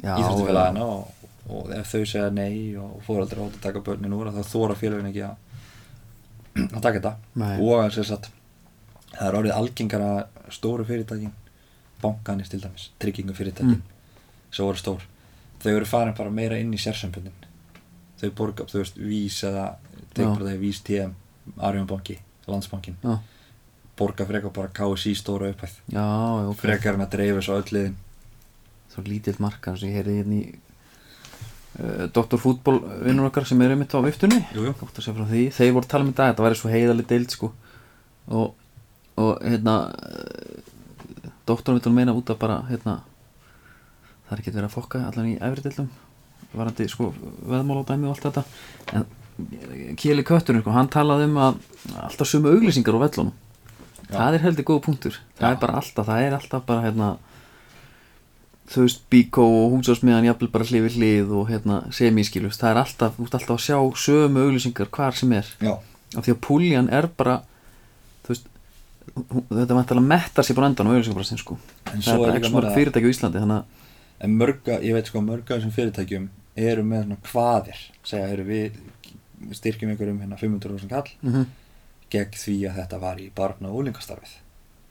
[0.00, 4.32] já, íþróttufélagina og, og ef þau segja nei og fóraldri átt að taka börnin úr
[4.32, 5.46] þá þóra félagin ekki að
[6.60, 7.14] að taka þetta.
[7.40, 7.54] Nei.
[7.60, 8.30] og að sér satt
[9.14, 11.32] það er orðið algengar að stóru fyrirtækin
[12.02, 13.82] bankanir til dæmis, tryggingu fyrirtækin Mm.
[14.50, 15.02] sem voru stór.
[15.60, 17.32] Þau eru farin bara meira inn í sérsambundin
[18.20, 19.74] þau borga, þú veist, Vís eða
[20.14, 21.12] tegur bara þegar Vís TM
[21.58, 23.18] Arjónbanki, Landsbankin já,
[23.96, 25.74] borga frekar bara KSI stóra upphæð.
[25.92, 26.04] Já,
[26.50, 26.56] ok.
[26.56, 27.96] Frekar en að dreifa svo öll liðin.
[28.92, 30.54] Svo lítill markar sem ég heyrði hérna í
[31.80, 32.38] uh, Dr.
[32.40, 34.40] Fútból vinnur okkar sem er einmitt á viftunni.
[35.52, 37.52] Þeir voru að tala um í dag þetta væri svo heiðalið deild sko.
[38.30, 38.54] Og,
[39.20, 39.76] og hérna
[41.48, 43.00] doktorinn vil meina út að bara hérna
[44.26, 45.90] það er ekki verið að fokka allan í efri deildum
[46.54, 47.10] varandi sko
[47.46, 48.44] veðmál á dæmi og allt þetta.
[48.96, 49.08] En
[49.98, 51.58] Kjeli Kötturinn sko, hann talaði um að
[52.04, 53.34] alltaf sumu auglýsingar á vellunum.
[54.10, 54.16] Já.
[54.16, 55.18] það er heldur góð punktur.
[55.38, 55.50] Það Já.
[55.54, 57.10] er bara alltaf, það er alltaf bara hérna
[58.70, 62.80] þú veist bíkó og húsásmiðan jafnvel bara hlið við hlið og hérna semískilust, það er
[62.84, 65.46] alltaf, ert alltaf að sjá sömu auglýsingar hvar sem er.
[65.62, 65.72] Já,
[66.16, 67.40] af því að púljan er bara
[68.26, 68.50] þú veist
[69.50, 71.58] þetta vantar að metta sér bara endan á auglýsingabrassin sko.
[71.94, 73.64] En það er ekki mörg bara- fyrirtæki á Íslandi þannig
[74.20, 78.44] En mörga, ég veit sko mörga af þessum fyrirtækjum eru með svona hvaðir segja, eru
[78.44, 78.72] við
[79.56, 81.46] styrkjum ykkur um hérna 500.000 kall mm
[82.10, 84.32] gegn því að þetta var í barna og úlingastarfið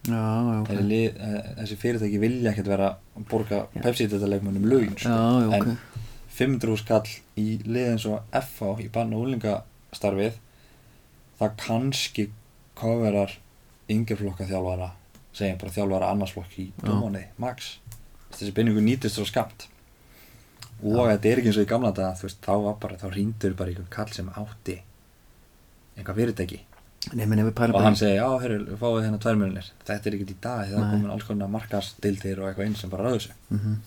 [0.07, 0.69] já, já, ok.
[0.69, 2.87] Þessi, lið, eh, þessi fyrirtæki vilja ekkert vera
[3.17, 3.81] að borga Já.
[3.83, 5.09] Pepsi-deltaleikmunum lögin sko.
[5.09, 5.67] já, já, ok.
[5.67, 5.77] En
[6.39, 10.39] 500.000 kall í lið eins og FH í barna og úlingastarfið
[11.41, 12.29] það kannski
[12.79, 13.35] coverar
[13.89, 14.91] yngjaflokka þjálfara
[15.35, 16.85] segjum bara þjálfara annarsflokk í Já.
[16.85, 17.75] dómáni, max.
[18.33, 19.67] Þessi penningu nýtist svo skamt
[20.79, 23.07] og þetta er ekki eins og í gamla daga þú veist, þá var bara, þá
[23.13, 24.77] rýndur bara einhver kall sem átti
[25.99, 26.61] einhver fyrirtæki.
[27.15, 30.65] Nei, og hann segi, já, herru, fáið hérna tvær miljonir þetta er ekkert í dag,
[30.67, 33.37] það er komin alls konar markastildir og eitthvað einn sem bara ráðu sig.
[33.49, 33.77] Mhm.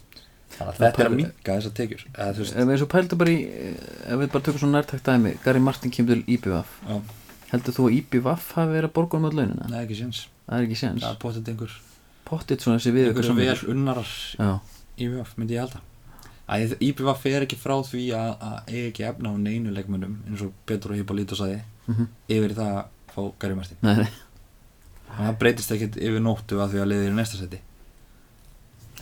[0.53, 2.03] þannig að þetta er að minka þessar tekjur.
[2.13, 3.39] Eða þú veist, Ef við bara í
[4.13, 7.01] ef við bara tökum svona nærtækt dæmi Gary Martin kemur til IBVF já,
[7.53, 9.71] heldur þú að IBVF hafi verið að borga um öll launina?
[9.71, 10.27] neða ekki séns.
[10.49, 11.05] Það er ekki séns.
[11.05, 11.79] Það er potið einhver,
[12.29, 14.53] pottit svona þessi við einhver sem vel unnarar já,
[15.07, 15.83] IBF, myndi ég halda.
[16.53, 20.53] IBF er ekki frá því að, að eiga ekki efna á neinu leikmunum eins og
[20.69, 24.11] Petro Hippolito sagði mm yfir í það að fá Gary Martin nei, nei,
[25.13, 27.61] og það breytist ekkert yfir nóttu að því að liðir í næsta seti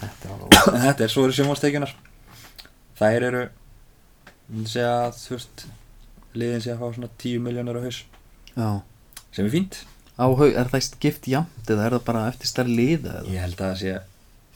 [0.01, 1.93] þetta er þetta er svo eru sjónvarstekjunar
[3.01, 3.43] þær eru
[4.51, 5.67] þú veist
[6.35, 8.01] liðin sé að fá svona 10 miljónur á haus
[8.57, 8.69] já,
[9.33, 9.81] sem er fínt.
[10.21, 13.27] Á hau, er það skipt jamt eða er það bara eftir stærri liða eða?
[13.33, 13.95] Ég held að það sé,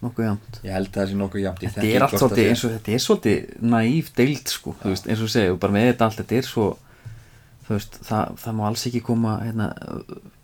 [0.04, 0.58] nokkuð jamt.
[0.66, 2.92] Ég held að það sé nokkuð Ég þetta er allt svolítið sé- eins og þetta
[2.98, 6.48] er svolítið næf deild sko, veist, eins og segja, bara með þetta allt þetta er
[6.50, 6.66] svo
[7.64, 9.68] veist, það, það má alls ekki koma hérna,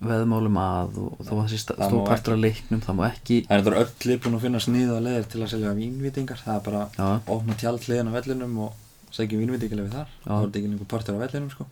[0.01, 3.36] veðmálum að og, og þó að Það stóð má partur af leiknum það má ekki
[3.44, 6.55] Það er þetta öll lið búin að finna sniða leðir til að selja vínvitingar það
[6.57, 7.05] er bara Já.
[7.11, 8.72] að opna tjald hliðin á vellinum og
[9.12, 10.09] segja vínvitingarlega þar.
[10.16, 10.30] Já.
[10.30, 11.66] þá er þetta ekki einhver partur á vellinum sko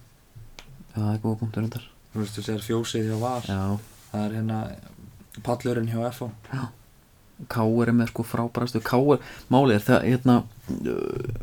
[0.99, 3.61] já, það er góða punktur undar þú veist þú segir fjósið hjá var já,
[4.11, 4.59] það er hérna
[5.47, 6.65] pallurinn hjá FO já.
[7.47, 9.21] Káur er með sko frábærastu Káur,
[9.53, 11.37] málið er það hérna uh,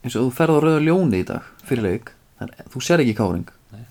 [0.00, 3.02] eins og þú ferð á rauða ljóni í dag fyrir leik, það er, þú sér
[3.04, 3.82] ekki Káring Nei.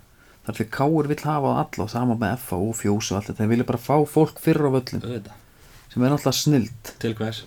[0.47, 3.43] þar því Káur vill hafa alla sama með FA og fjós og allt þetta.
[3.43, 5.45] Þeir vilja bara fá fólk fyrir á völlin auðvitað.
[5.93, 7.43] Sem er náttúrulega snild til hvers?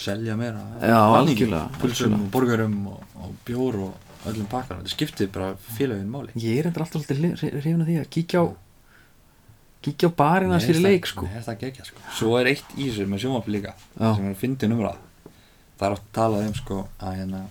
[0.00, 0.64] Selja meira?
[0.80, 6.10] Já, algjörlega, pulsum og borgarum og, og bjór og öllum pakkar þetta skiptir bara félagin
[6.10, 6.32] máli.
[6.36, 8.46] Ég er endur alltaf svolítið hrifin að því að kíkja á
[9.86, 11.26] kíkja á barina Mér fyrir finnst leik sko.
[11.30, 12.00] finnst það geggjað, sko.
[12.18, 14.08] svo er eitt í þessu með sjónvarpi líka Já.
[14.16, 14.96] sem er að fyndi umræð
[15.78, 17.42] það er oft talað um sko að hérna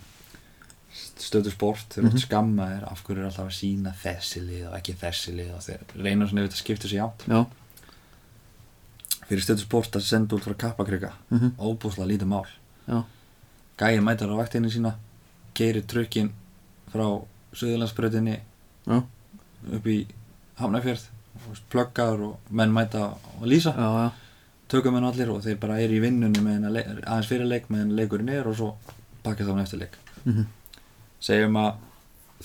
[1.15, 2.15] stöðu sport, þeir eru Mhm.
[2.15, 5.61] oft skammaðir af hverju er alltaf að sína þessi lið og ekki þessi lið og
[5.63, 7.25] þeir reyna svona yfir þetta skipta sér átt.
[7.27, 7.45] Já,
[9.29, 12.45] fyrir stöðu sport að senda út frá kappakrika mhm, óbúslega lítið mál.
[12.87, 13.03] Já,
[13.79, 14.95] gæin mætar á vaktinni sína
[15.55, 16.31] keirir trukkin
[16.95, 17.05] frá
[17.55, 18.39] Suðurlandsbröðinni
[19.75, 19.99] upp í
[20.59, 21.05] Hafnarfjörð.
[21.71, 23.73] Pluggaður og menn mæta og lýsa.
[23.75, 24.11] Já, já.
[24.71, 27.83] tökum henn allir og þeir bara eru í vinnunni með henn aðeins fyrir leik með
[27.83, 28.69] henn leikurinn er og svo
[29.23, 29.97] pakka þá hann eftir leik.
[30.25, 30.45] Mhm,
[31.21, 31.75] segjum að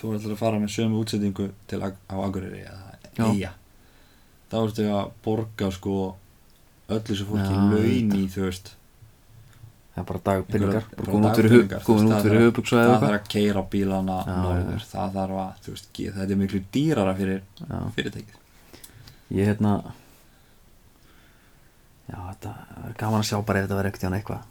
[0.00, 2.86] þú ætlar að fara með sömu útsettingu til Ag- á Akureyri eða.
[3.30, 3.52] Eyja.
[4.50, 5.94] Þá ertu að borga sko
[6.90, 8.72] öllu þessu fólki laun í þú veist
[10.00, 12.52] það er bara bara komin út fyrir, út það fyrir
[13.04, 17.42] þarf- að keira bílana norður það þarf að, þú veist, þetta er miklu dýrara fyrir
[17.60, 18.38] já, fyrirtækið.
[19.30, 19.74] Ég hérna
[22.10, 22.54] já, þetta
[22.88, 24.46] er gaman að sjá bara ef þetta verður ekkert eitthvað.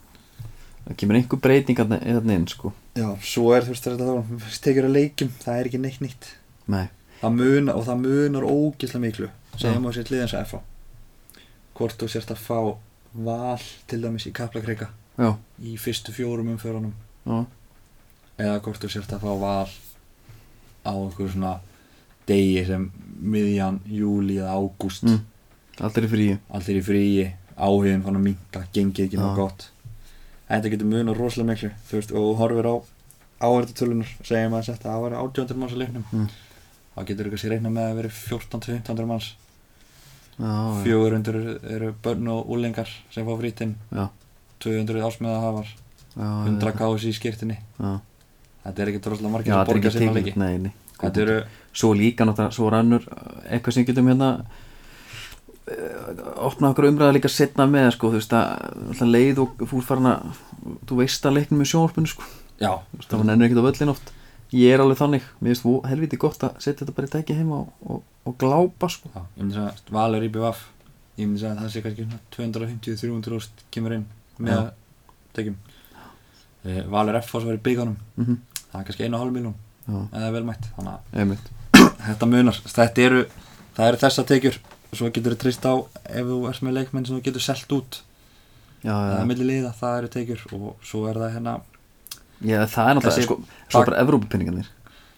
[0.89, 2.71] Það kemur einhver breyting hérna inn sko.
[2.97, 6.29] Já, svo er þú veist þetta þá tekjur að leikjum, það er ekki neitt nýtt.
[6.69, 6.85] Nei,
[7.21, 9.29] það munar, og það munar ógislega miklu
[9.59, 10.61] segjum á sér liðins að FH
[11.79, 12.57] hvort þú sérst að fá
[13.25, 14.89] val til dæmis í kaplakreika
[15.19, 15.29] já,
[15.61, 16.93] í fyrstu fjórum umfjörunum
[17.27, 17.45] já,
[18.39, 19.69] eða hvort þú sérst að fá val
[20.87, 21.57] á einhver svona
[22.29, 22.85] degi sem
[23.19, 25.03] miðjan, júli eða ágúst.
[25.03, 25.25] Mm.
[25.79, 26.37] allir í fríi.
[26.55, 27.25] Allir í fríi,
[27.57, 29.67] áhugin fann að minka gengið ekki nóg gott.
[30.49, 32.75] Þetta getur munar rosalega miklu þú veist, og horfir á
[33.39, 36.07] áhverjatölunar segjum að þetta að vera 800 manns á leiknum.
[36.11, 36.29] Mm.
[36.95, 39.29] þá getur þú kannski reikna með að vera 14-1500 manns.
[40.39, 41.43] Já, já, 400
[41.75, 43.75] eru, börn og úlingar sem fá frítinn.
[43.91, 44.07] Já,
[44.63, 49.73] 200 ásmiðahafar já, 100 kási í skýrtinni þetta er ekki droslega margir sem þetta er
[49.73, 51.37] borga ekki sinna leiki nei, nei, þetta eru
[51.71, 53.05] svo líka náttúrulega, svo rannur
[53.47, 54.29] eitthvað sem getum hérna
[55.69, 60.11] eh, opnað okkur umræða líka setna með sko, þú veist að leið og fúr farin
[60.11, 60.39] að
[60.89, 62.25] þú veist að leiknum með sjónvarpinu sko.
[62.59, 64.11] Það var nennir ekkert á völlin oft.
[64.49, 67.35] Ég er alveg þannig, mér finnst þú helviti gott að setja þetta bara í tæki
[67.37, 69.11] heima og, og, og glápa sko.
[69.13, 70.63] Já, ég myndi að Valur í BVF
[71.19, 74.07] ég myndi að það sé kannski svona 250-300 úrst kemur inn
[74.39, 74.71] með
[75.37, 75.57] tekjum.
[76.65, 78.37] Eh, Valur F sem var í byggunum mm -hmm.
[78.71, 79.55] það er kannski 1,5 miljón
[79.87, 81.37] já, eða vel mætt þannig að
[82.07, 82.61] þetta munar.
[82.65, 83.25] Þetta eru,
[83.77, 84.59] eru þessa tekjur.
[84.89, 85.73] Og svo getur þú trist á
[86.09, 88.01] ef þú ert með leikmenn sem þú getur selt út
[88.81, 90.41] já, það já, er milli liða, það eru tekjur.
[90.53, 91.59] Og svo er það hérna
[92.41, 94.69] já, það er náttúrulega Þessi sko, svo bara Evrópupinningarnir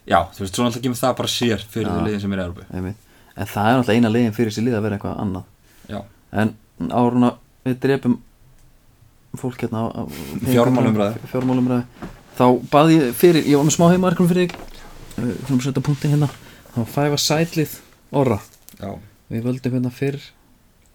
[0.06, 1.94] já, þú veist, svo náttúrulega kemur það bara sér fyrir Já.
[1.94, 3.08] því liðin sem er einmitt.
[3.36, 5.46] En það er náttúrulega eina leiðin fyrir sér lið að vera eitthvað annað.
[5.92, 6.00] Já,
[6.42, 6.54] en
[6.92, 7.32] áruna
[7.66, 8.18] við drepum
[9.40, 9.86] fólk hérna
[10.46, 11.22] Fjármálumræðu.
[11.32, 14.58] fjármálumræðu þá baði ég fyrir, ég var með smá heimaverkum fyrir þig
[15.22, 16.30] uh, að setja punktin hérna.
[16.72, 17.78] Þá fæfa sætlið
[18.22, 18.40] orra.
[18.80, 18.92] Já,
[19.32, 20.20] við völdum hérna fyrr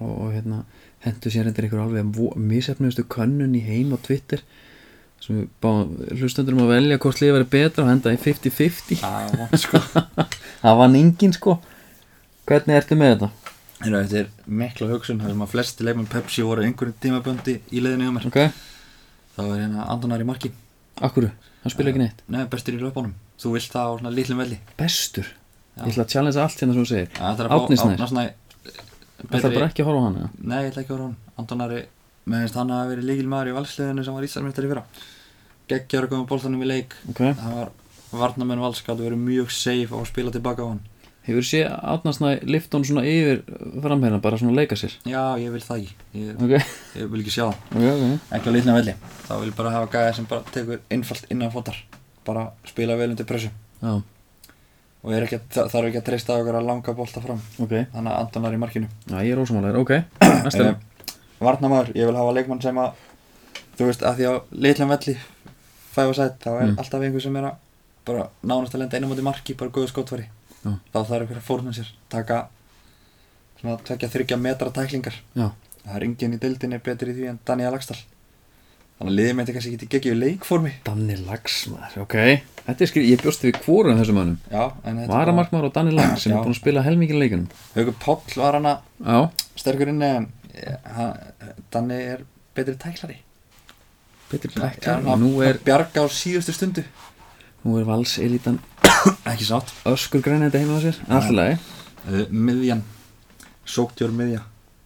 [0.01, 0.63] og, og hérna
[1.07, 4.43] hendur sér hendur ykkur alveg mísefnustu könnun í heim á Twitter
[5.23, 9.01] sem við báðum hlustendur um að velja hvort liða verið betra og henda í 50-50
[9.01, 9.81] það sko.
[10.63, 11.57] Það var ningin sko.
[12.47, 13.46] Hvernig ertu með þetta?
[13.77, 17.83] Þetta er mikla hugsun það sem að flesti leikmenn Pepsi voru á einhverjum tímaböndi í
[17.85, 18.27] leiðinu hjá mér.
[18.31, 18.39] Ok,
[19.37, 20.51] þá er hérna Andonar í marki.
[21.05, 21.29] Akkurru,
[21.61, 22.23] hann spila ekki neitt?
[22.33, 23.13] Nei, bestur í löpunum.
[23.37, 24.57] Þú vilt það á svona litlum velli.
[24.81, 25.83] Bestur, Já.
[25.85, 27.11] ég ætla að challenge allt hérna sem þú segir.
[27.19, 28.01] Það er að Árni fá Snær.
[28.01, 28.25] Árna Snæ
[29.27, 30.31] það þarf bara ekki að horfa á hann eða?
[30.41, 31.17] Nei, ég ætla ekki að vera hann.
[31.37, 31.81] Antonari,
[32.25, 34.85] með þess hann hafi verið líkil maður í valsliðinu sem var ísarmjöndar í fyrra.
[35.69, 36.97] Geggjar að koma bóltanum í leik.
[37.13, 37.69] Ok, Það var
[38.17, 38.81] varnamenn vals
[41.27, 43.43] hann hefur sé átnarsnæ lift hún svona yfir
[43.83, 44.93] framherna bara svona leika sér?
[45.05, 45.95] Já, ég vil það ekki.
[46.15, 46.53] Ég, ok,
[47.01, 48.35] ég vil ekki sjá það ok, ok.
[48.39, 48.95] Ekki á litna velli.
[49.27, 51.77] Þá vil ég bara hafa gæða sem bara tekur innfallt innan fótar.
[52.27, 53.51] Bara spila vel undir pressu.
[53.83, 54.03] Já,
[55.07, 57.41] Og er ekki, að- þa- þarf ekki að treysta okkur að langa bolta fram.
[57.63, 58.89] Ok, Þannig að Anton er í markinu.
[59.07, 59.93] Já ég er ósumálegur, ok
[60.47, 60.75] næsta Eh,
[61.41, 62.93] Varnamaður, ég vil hafa leikmann sem að
[63.77, 65.15] Þú veist, að því á litlan velli
[65.95, 66.79] Fæfa sætt, þá er Mm.
[66.81, 67.55] alltaf einhver sem er að
[68.07, 70.27] Bara nánast að lenda einum átti marki Bara góðu skotfæri
[70.67, 70.73] Já.
[70.93, 72.43] Þá þarf einhver að fórna sér Taka
[73.57, 75.15] Svona tvekja þryggja metra tæklingar.
[75.39, 75.47] Já,
[75.87, 78.03] Það er enginn í deildinni betur í því en Daniel Lagstall
[78.97, 80.71] Þannig að liðið með þetta kannski ekki geggjöðu leikformi.
[80.87, 82.15] Danni Lags maður, ok.
[82.63, 86.39] Þetta er skrið, ég bjóst við hvorum þessum þetta Varamarkmaður og Danni Lags sem er
[86.41, 88.73] búin að spila helmingin leikunum Haukur Páll var hana
[89.05, 89.19] já,
[89.61, 91.21] sterkur inni en eh,
[91.77, 92.25] Danni er
[92.57, 93.19] betri tæklari.
[94.31, 96.87] Betri Já, tæklar hann nú er, bjarga á síðustu stundu.
[97.67, 98.57] Nú er vals elitan
[99.27, 100.99] Ekki sátt öskur grænandi heima á sér?
[101.09, 101.57] Alltaf lagi,
[102.07, 102.83] uh, Miðjan.
[103.67, 104.43] Sóktjór miðja.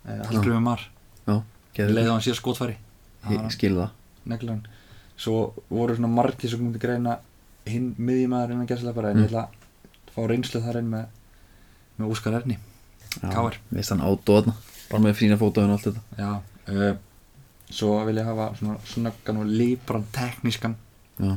[0.07, 0.81] Uh, Hallgrímur Mar.
[1.29, 1.37] Já,
[1.77, 2.77] geður Leiði á hann sér skotfæri.
[3.31, 3.91] Ég skil það.
[4.31, 4.63] Neglan
[5.21, 7.19] Svo voru svona margir sem myndi greina
[7.69, 9.25] hinn miðjumæður innan gæslega bara en Mm.
[9.27, 11.05] ég ætla að fá reynslu þar inn með
[12.01, 12.57] með Óskar Erni
[13.21, 13.59] KR.
[13.71, 14.55] veist hann ádóðna
[14.91, 16.03] bara með fína fótóðun og allt þetta.
[16.17, 16.31] Já
[16.73, 16.97] uh,
[17.71, 20.75] Svo vil ég hafa svona snöggan og líbran teknískan.
[21.21, 21.37] Já,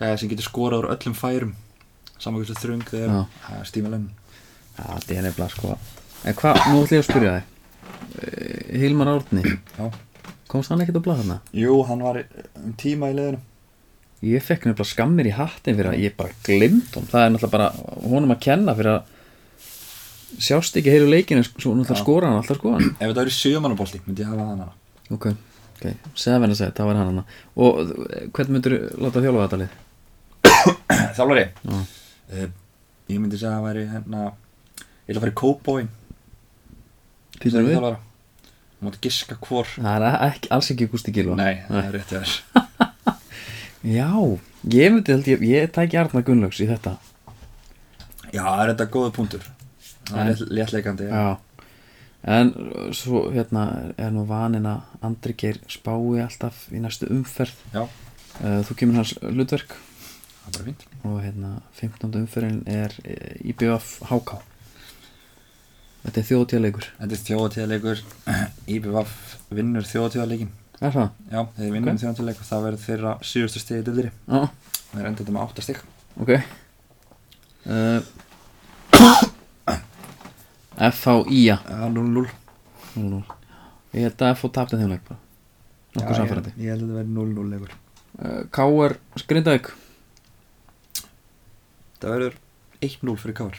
[0.00, 1.54] gæða sem getur skorað úr öllum færum
[2.22, 3.26] þið Já.
[3.58, 4.08] er Stíma Lenn
[4.78, 5.76] já þetta er nefnilega sko.
[6.24, 7.48] En hvað, nú ætlum ég að spyrja þig.
[8.22, 9.42] Eh, Hilmar Árni,
[9.78, 9.86] Já.
[10.52, 11.38] Komst hann ekkert á blað þarna?
[11.56, 12.18] Jú, hann var
[12.60, 13.40] um tíma í leiðinu
[14.22, 17.54] Ég fekk nefnilega skammir í hattin fyrir að ég bara glimt hún Það er náttúrulega
[17.56, 17.70] bara
[18.04, 22.74] honum að kenna fyrir að sjást ekki heilu leikinu svo náttúrulega skora hann alltaf sko.
[22.76, 26.60] Hann Ef þetta verið sjömannabolti myndi ég hafa hann hana Ok, ok, segða verið að
[26.60, 27.24] segja, það var hann hana
[27.56, 29.80] Og eh, hvernig myndur láta þjálfa þetta lið?
[31.16, 31.48] Þjálfari?
[31.64, 31.82] Já.
[32.32, 32.48] Uh,
[33.12, 35.86] Ég myndi segja að það væri hérna Ég ætla að fara í Cowboy.
[37.42, 37.74] Týndur við?
[37.76, 38.00] Þjálfara.
[38.78, 39.68] Þú mátti giska hvor.
[39.76, 42.32] Það er ekki, alls ekki Gústi Gilva Nei, það er rétt ég er
[43.98, 44.08] Já,
[44.70, 46.92] ég myndi held ég, ég tæki Arna Gunnlaugs í þetta.
[48.32, 49.48] Já, það er þetta góða punktur.
[50.06, 51.08] Það er létt- léttleikandi.
[51.10, 51.24] Já.
[52.22, 53.64] En uh, svo hérna
[53.98, 57.58] er nú vanin að Andri Geir spái alltaf í næstu umferð.
[57.74, 59.74] Já, uh, Þú kemur hans hlutverk
[60.42, 60.86] það er bara fínt.
[61.08, 62.16] Og hérna 15.
[62.22, 64.34] umferðin er eh, IBF HK
[66.02, 68.02] þetta er þjóðtíðleikur Þetta er þjóðatíðarleikur
[68.76, 69.14] IBVF
[69.54, 70.50] vinnur þjóðatíðarleikin
[70.82, 71.10] er það?
[71.30, 71.94] Já, þeir vinnur Ok.
[71.94, 72.02] okay.
[72.02, 74.40] þjóðatíðarleik og það verður þeirra síðustu stegi dildri Já,
[74.92, 75.78] Þeir enda þetta með 8 stig.
[76.20, 76.32] Ok.
[77.62, 78.00] Uh,
[80.82, 82.26] FHIA Já, 0-0
[83.92, 85.20] ég held að FH tapti þeim leik bara.
[85.94, 87.72] Nokkuð samfærandi Ég held að þetta verður 0-0 leikur.
[88.18, 89.70] Uh, KR Skrindavík
[92.02, 92.36] Það verður
[92.82, 93.58] 1-0 fyrir Káar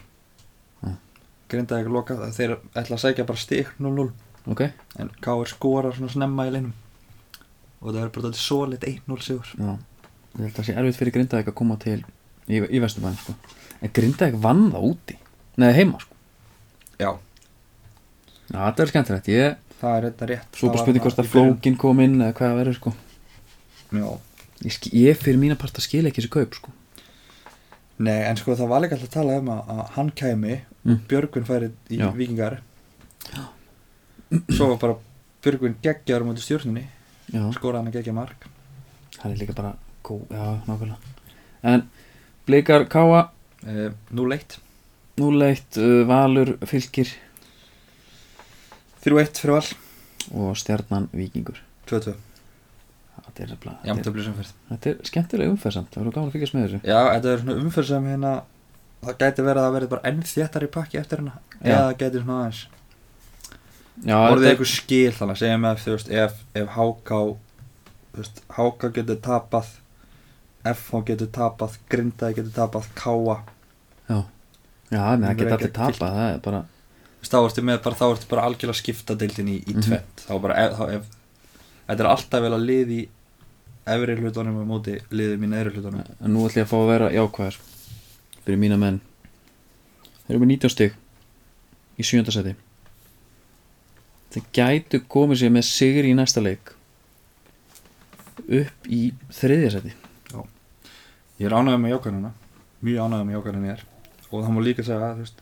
[0.83, 0.93] Já.
[1.53, 4.07] Grindaði ekki loka þeir ætla að segja bara stig 0-0
[4.51, 4.63] ok.
[4.99, 6.73] En Káar skorar svona snemma í leinum
[7.83, 9.49] og það verður bara solid 1-0 sigur.
[9.59, 11.99] Já, ég held að það sé erfitt fyrir Grindavík að koma til
[12.47, 13.35] í, í Vesturbæðin sko.
[13.83, 15.17] en Grindavík vann það úti.
[15.59, 16.15] Neða heima sko.
[16.99, 17.09] Já,
[18.53, 19.27] Já, þetta er skemmtilegt.
[19.33, 20.47] Ég, það er þetta rétt.
[20.53, 22.93] Svo Það bara spurning hvort það að flókin kom inn eða hvað það verður sko.
[23.93, 24.07] Já.
[24.63, 26.73] Ég, ég fyrir mína part að skila ekki þessi kaup sko.
[27.99, 30.97] Nei, en sko það var líka alltaf að tala um að, að hann kæmi Mm.
[31.07, 32.09] Björgvin færi í Já.
[32.11, 32.57] vikingar
[34.51, 34.95] Svo var bara
[35.43, 36.83] Björgvin geggjaður um stjórnunni
[37.31, 38.43] Já, skoraði hann að geggja mark.
[39.15, 39.69] Það er líka bara
[40.03, 41.13] góð, já, nákvæmlega.
[41.63, 41.85] En
[42.45, 43.21] Blikar Káa
[43.63, 44.57] uh, 0-1
[45.17, 47.13] 0-1, uh, Valur Fylkir?
[49.05, 49.71] 3-1 fyrir val.
[50.35, 51.63] Og Stjarnan Víkingur?
[51.87, 52.17] 2-2
[53.33, 56.65] þetta er, nefnilega- þetta er, þetta er skemmtilega umferðsamt það verður gaman að fylgjast með
[56.67, 56.81] þessu.
[56.85, 58.33] Já, þetta er svona umfyrð sem hérna
[59.03, 61.33] Það gæti verið að verið bara enn þéttari pakki eftir hérna.
[61.59, 61.73] Já.
[61.73, 62.61] Eða það gæti svona aðeins
[64.03, 67.09] Já, þetta er, eitthvað skil þannig að segja með þú veist ef, ef HK
[68.13, 69.67] þú veist, HK getur tapað
[70.73, 73.35] FH getur tapað Grindaði getur tapað Káa
[74.09, 74.19] já,
[74.89, 76.61] já, menn það er allir tapað það er bara,
[77.27, 79.83] þá ertu með bara, þá ertu bara algjörlega skipta deildin í, í Mhm.
[79.89, 81.03] tvent þá bara, ef, þá, ef
[81.89, 83.01] þetta er alltaf vel að lið í
[83.85, 86.91] efri hlutunum og móti liðið mín efri hlutunum en nú ætlum ég að fá að
[86.91, 87.57] vera jákvæðar
[88.43, 88.99] fyrir mína menn.
[90.23, 90.99] Þeir eru með 19 stig
[91.99, 92.55] í sjönda seti
[94.33, 96.73] þeir gætu komið sér með sigri í næsta leik
[98.43, 99.03] upp í
[99.33, 99.97] þriðja seti
[101.41, 102.29] Ég er ánægð með jókanuna
[102.85, 103.87] mjög ánægð með jókanuna ég er
[104.29, 105.41] og það má líka segja að þú veist,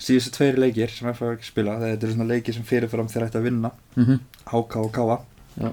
[0.00, 3.40] síðustu tveiri leikir sem hefur ekki spila þetta eru svona leikir sem fyrirfram þeir ætti
[3.40, 3.70] að vinna.
[3.96, 4.20] Mm -hmm.
[4.48, 5.18] HK og KA
[5.60, 5.72] Já.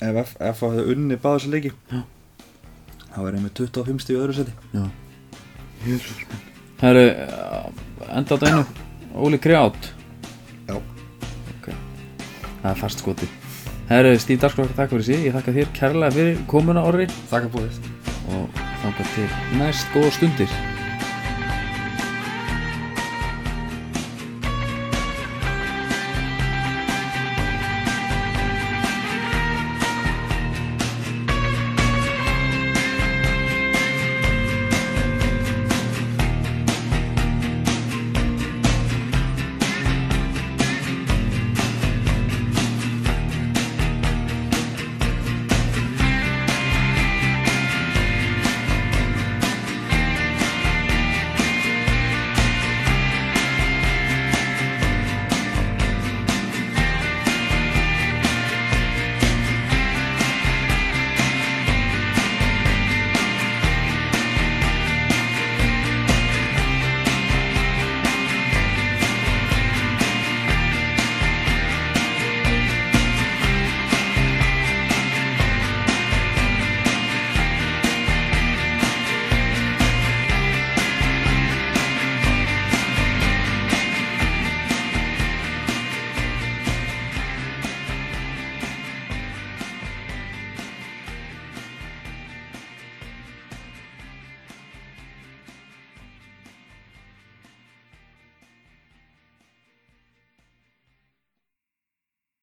[0.00, 2.00] Ef F- FH hefði unni báða þessu leiki Já.
[3.14, 4.84] þá er með 25 stíð í öðru seti já.
[6.78, 7.04] Herru,
[8.12, 8.64] enda á einu
[9.18, 9.90] Óli Krjátt
[10.68, 10.76] Já.
[10.78, 11.68] ok.
[12.62, 13.28] Það er fast skoti
[13.88, 17.06] Herru, Stíf Darskók, takk fyrir sí ég þakka þér kærlega fyrir komuna orri.
[17.30, 17.78] Þakka búið
[18.28, 20.50] og þangað til næst góða stundir